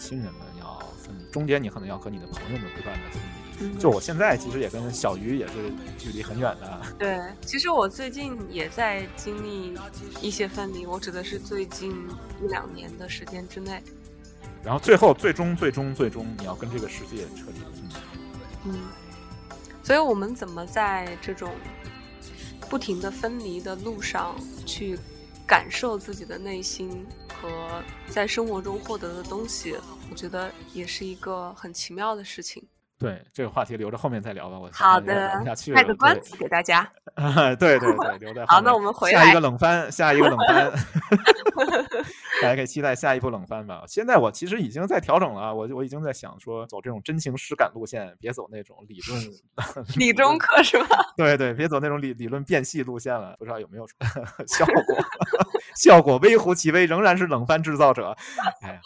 [0.00, 3.78] 亲人们要分离，中间你可能要和你的朋友们不断的分离。
[3.78, 6.80] 就我现在其实也跟小鱼也是距离很远的。
[6.98, 9.78] 对，其实我最近也在经历
[10.22, 11.90] 一些分离，我指的是最近
[12.42, 13.82] 一两年的时间之内。
[14.64, 17.94] 然后最后，最终，最终，最终，你要跟这个世界彻底的分离。
[18.64, 18.78] 嗯，
[19.82, 21.52] 所以我们怎么在这种
[22.70, 24.34] 不停的分离的路上
[24.64, 24.98] 去
[25.46, 27.06] 感受自己的内心？
[27.40, 29.74] 和在生活中获得的东西，
[30.10, 32.62] 我觉得也是一个很奇妙的事情。
[33.00, 35.42] 对这个话题留着后面再聊吧，我好的，
[35.74, 36.86] 卖个关子给大家。
[37.58, 40.70] 对对对，留在好，那我们回来下一个冷番，下一个冷番，
[42.42, 43.84] 大家可以期待下一部冷番吧。
[43.88, 49.20] 现在我其实已经在调整了，我我已经在想说走这种真情实感路线，别走那种理论
[49.96, 50.98] 理中客是吧？
[51.16, 53.86] 对对，别走那种理理论变戏路线了，不知道有没有
[54.46, 54.74] 效果？
[55.74, 58.14] 效果微乎其微，仍然是冷番制造者。
[58.60, 58.78] 哎，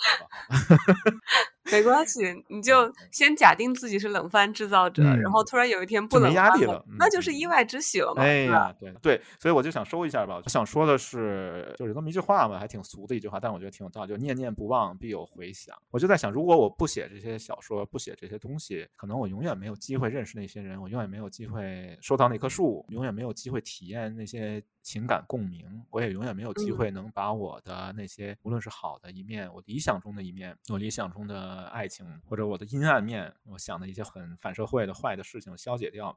[1.70, 8.22] 没关系，你就先假定自己是冷饭制造者，然后突然有一天不冷压力了，那就是意外之喜了嘛。
[8.22, 10.40] 哎呀，对对，所以我就想收一下吧。
[10.44, 15.74] 我想说的是，就是这么一句话嘛，还挺俗的一句话，但我觉得挺有道理，就念念不忘，必有回响。
[15.90, 31.64] 我就在想，如果我不写这些小说，不写这些东西，可能我永远没有机会认识那些人，我永远没有机会收到那棵树，永远没有机会体验那些情感共鸣，我也永远没有机会能把我的那些无论是好的一面，我理想中的一面，我理想中的。
[31.74, 36.16] 爱情或者我的阴暗面，我想的一些很反社会的坏的事情消解掉，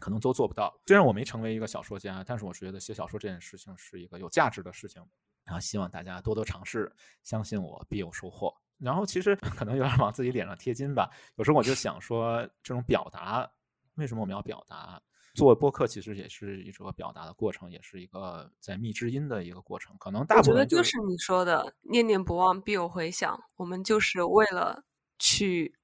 [0.00, 0.74] 可能都做不到。
[0.86, 5.04] 虽然我没成为一个小说家，但是我觉得写小说这件事情是一个有价值的事情。
[5.44, 6.90] 然后希望大家多多尝试，
[7.22, 8.52] 相信我必有收获。
[8.78, 11.08] 然后其实 可能有点往自己脸上贴金吧。
[11.36, 13.48] 有时候我就想说，这种表达，
[13.94, 15.00] 为什么我们要表达？
[15.34, 19.96] 做播客其实也是一个表达的过程，也是一个在觅知音的一个过程。
[19.98, 23.42] 可能大部分我觉得就是你说的“念念不忘，必有回响”。
[23.56, 24.84] 我们就是为了
[25.18, 25.74] 去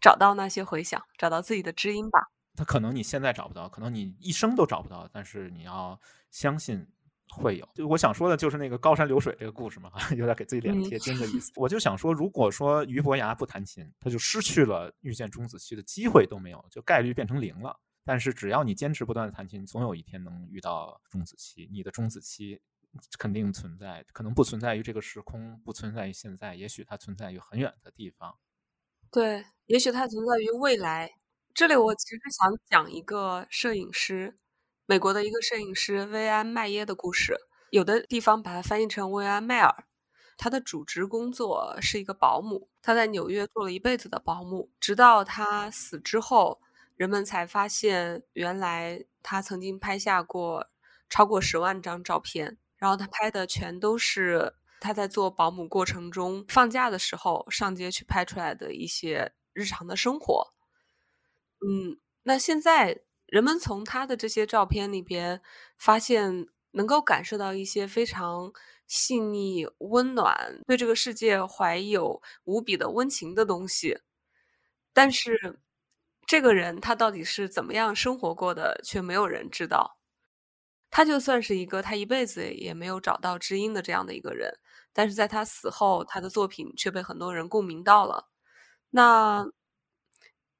[0.00, 2.18] 找到那些回响，找到自己的知音吧。
[2.56, 5.98] 他可能你现在找不到，可能你一生都找不到，但是你要
[6.32, 6.84] 相信
[7.28, 7.68] 会有。
[7.74, 11.52] 就我想说的就是那个高山流水这个故事嘛， 有点给自己脸贴金的意思。
[11.54, 17.78] 我就想说，如果说俞伯牙不弹琴，他就失去了遇见钟子期的机会都没有，就概率变成零了。
[18.04, 21.68] 但是只要你坚持不断的弹琴，总有一天能遇到钟子期。
[21.70, 22.60] 你的钟子期
[23.18, 28.36] 肯定存在，可能不存在于这个时空，不存在于现在，也许它存在于很远的地方。
[29.10, 31.10] 对，也许它存在于未来。
[31.54, 34.38] 这里我其实想讲一个摄影师，
[34.86, 37.36] 美国的一个摄影师薇安·麦耶的故事。
[37.70, 39.84] 有的地方把它翻译成薇安·麦尔。
[40.36, 46.60] 他的主职工作是一个保姆，他在纽约做了一辈子的保姆，直到他死之后。
[47.00, 50.68] 人们才发现，原来他曾经拍下过
[51.08, 60.52] 超过十万张照片，然后他拍的全都是他在做保姆过程中放假的时候上街去拍出来的一些日常的生活。
[61.66, 65.40] 嗯，那现在人们从他的这些照片里边
[65.78, 68.52] 发现，能够感受到一些非常
[68.86, 73.98] 细腻、温暖，对这个世界怀有无比的温情的东西。
[74.92, 75.58] 但是，
[76.30, 79.98] 这个人他到底是怎么样生活过的，却没有人知道。
[80.88, 84.48] 他就算是一个他一辈子也没有找到知音的这样的一个人，
[84.92, 88.28] 但是在他死后，他的作品却被很多人共鸣到了。
[88.90, 89.44] 那，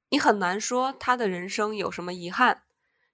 [0.09, 2.63] 你很难说他的人生有什么遗憾，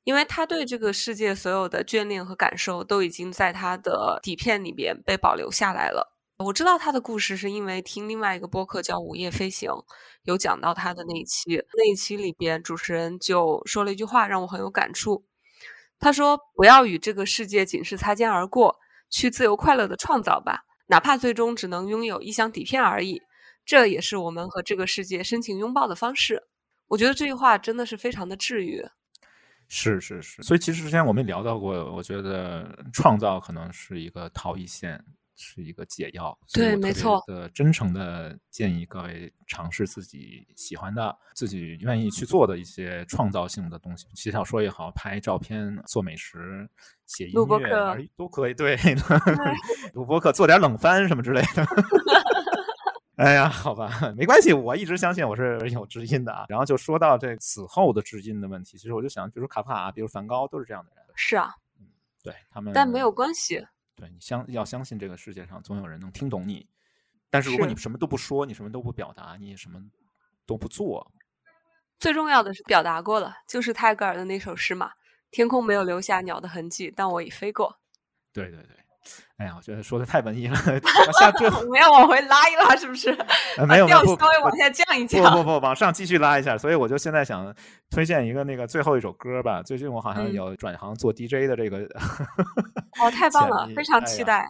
[0.04, 6.17] 因为他对这个世界所有的眷恋和感受都已经在他的底片里边被保留下来了。
[6.44, 9.72] 我知道他的故事是因为听另外一个播客叫《午夜飞行》，
[10.24, 15.26] 有讲到他的那一期，那一期里边主持人就说了一句话，让我很有感触。
[15.98, 18.78] 他说：“不要与这个世界仅是擦肩而过，
[19.10, 23.20] 去自由快乐的创造吧，哪怕最终只能拥有一箱底片而已。
[23.66, 26.44] 这也是我们和这个世界深情拥抱的方式。”
[26.90, 28.86] 我觉得这句话真的是非常的治愈。
[29.68, 35.04] 是是是，所以其实之前我们也聊到过，我觉得创造可能是一个逃逸线。
[35.38, 37.24] 是一个解药，对，没错。
[37.28, 46.68] 的真诚的建议各位尝试自己喜欢的、自己愿意去做的一些创造性的东西，写小说也好，拍照片、做美食、
[47.06, 48.54] 写音乐都可以。
[48.54, 48.76] 对，
[49.94, 51.66] 录播客、做点冷饭什么之类的。
[53.18, 56.46] 哎呀，好吧，没关系，我一直相信我是有知音的啊。
[56.50, 61.04] 然后就说到这死后的知音的问题，其实我就想，比如卡夫卡，比如梵高，都是这样的人。
[61.16, 61.88] 是啊，嗯，
[62.24, 63.66] 对他们，但没有关系。
[63.98, 66.66] 对你相要相信这个世界上总有人能听懂你，
[67.32, 69.84] 但是如果你什么都不说，你什么都不表达，你什么
[70.46, 71.12] 都不做，
[71.98, 74.92] 最重要的是表达过了，就是泰戈尔的那首诗嘛
[75.32, 77.76] ：“天空没有留下鸟的痕迹，但我已飞过。”
[78.32, 78.78] 对对对。
[79.38, 80.56] 哎呀，我觉得说的太文艺了，
[81.20, 83.16] 下最我们要往回拉一拉，是不是？
[83.68, 85.24] 没有，调稍微往下降一降。
[85.32, 86.58] 不不不，往上继续拉一下。
[86.58, 87.54] 所以我就现在想
[87.92, 89.62] 推荐一个那个最后一首歌吧。
[89.62, 91.78] 最近我好像有转行做 DJ 的这个。
[93.00, 94.48] 哦，太棒 了，非常期待。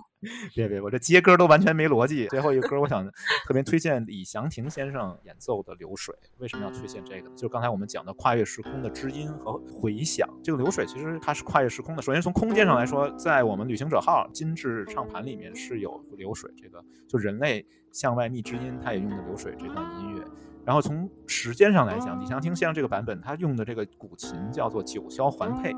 [0.55, 2.27] 别别，我这接歌都完全没逻辑。
[2.29, 3.05] 最后一个歌，我想
[3.45, 6.15] 特别推荐李祥霆先生演奏的《流水》。
[6.39, 7.35] 为什么要推荐这个呢？
[7.35, 10.27] 就是刚才我们讲的跨越时空的知音和回响。
[10.43, 12.01] 这个流水其实它是跨越时空的。
[12.01, 14.55] 首先从空间上来说，在我们旅行者号金
[14.85, 20.23] 质唱盘里面是有流水这个，就人类向外觅知音，他也用的流水这段音乐。
[20.65, 25.73] 然后从时间上来讲，李祥听先生这个版本，他用的这个古琴叫做九霄环佩。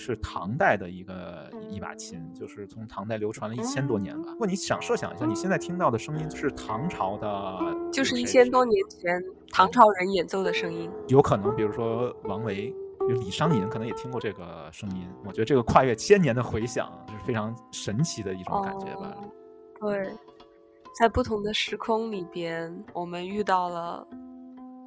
[0.00, 4.30] 是唐代的一个一把琴，就是从唐代流传了一千多年吧。
[4.30, 7.58] 如果你想设想一下，你现在听到的声音是唐朝的，
[7.92, 9.20] 就是一千多年前
[9.50, 10.88] 唐朝人演奏的声音。
[11.08, 12.72] 有可能，比如说王维、
[13.14, 15.08] 李商隐，可能也听过这个声音。
[15.24, 19.14] 我觉得这个跨越千年的回响是非常神奇的一种感觉吧。
[19.80, 20.12] 对，
[20.98, 24.06] 在不同的时空里边，我们遇到了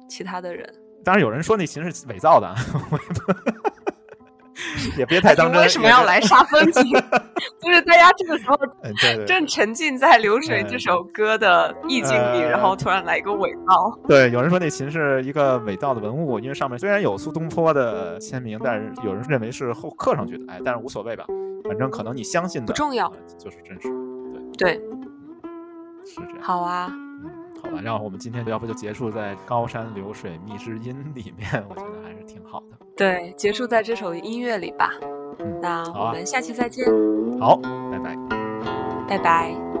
[0.08, 0.72] 其他的人。
[1.04, 2.54] 当然，有人说那琴是伪造的。
[4.98, 5.60] 也别太当真。
[5.60, 6.82] 为什么要来杀风景？
[7.60, 8.56] 就是大家这个时候
[9.26, 13.98] 正沉浸在《流水》这首歌的意境里，然后突然来一个伪造。
[14.06, 20.52] 对，有人说那琴是一个伪造的文物，因为上面虽然有苏东坡的签名，但是有人认为是后刻上去的。
[20.52, 21.24] 哎，但是无所谓吧，
[21.64, 23.88] 反正可能你相信的不重要，就是真实。
[24.58, 24.82] 对，对，
[26.04, 26.38] 是这样。
[26.40, 27.30] 好啊，嗯，
[27.62, 32.81] 好吧，然后我们今天要不就结束在《高山流水觅知音》里面，我觉得还是挺好的。
[32.96, 34.92] 对，结束在这首音乐里吧。
[35.60, 36.84] 那我们下期再见。
[37.40, 37.56] 好，
[37.90, 38.16] 拜拜。
[39.08, 39.71] 拜拜。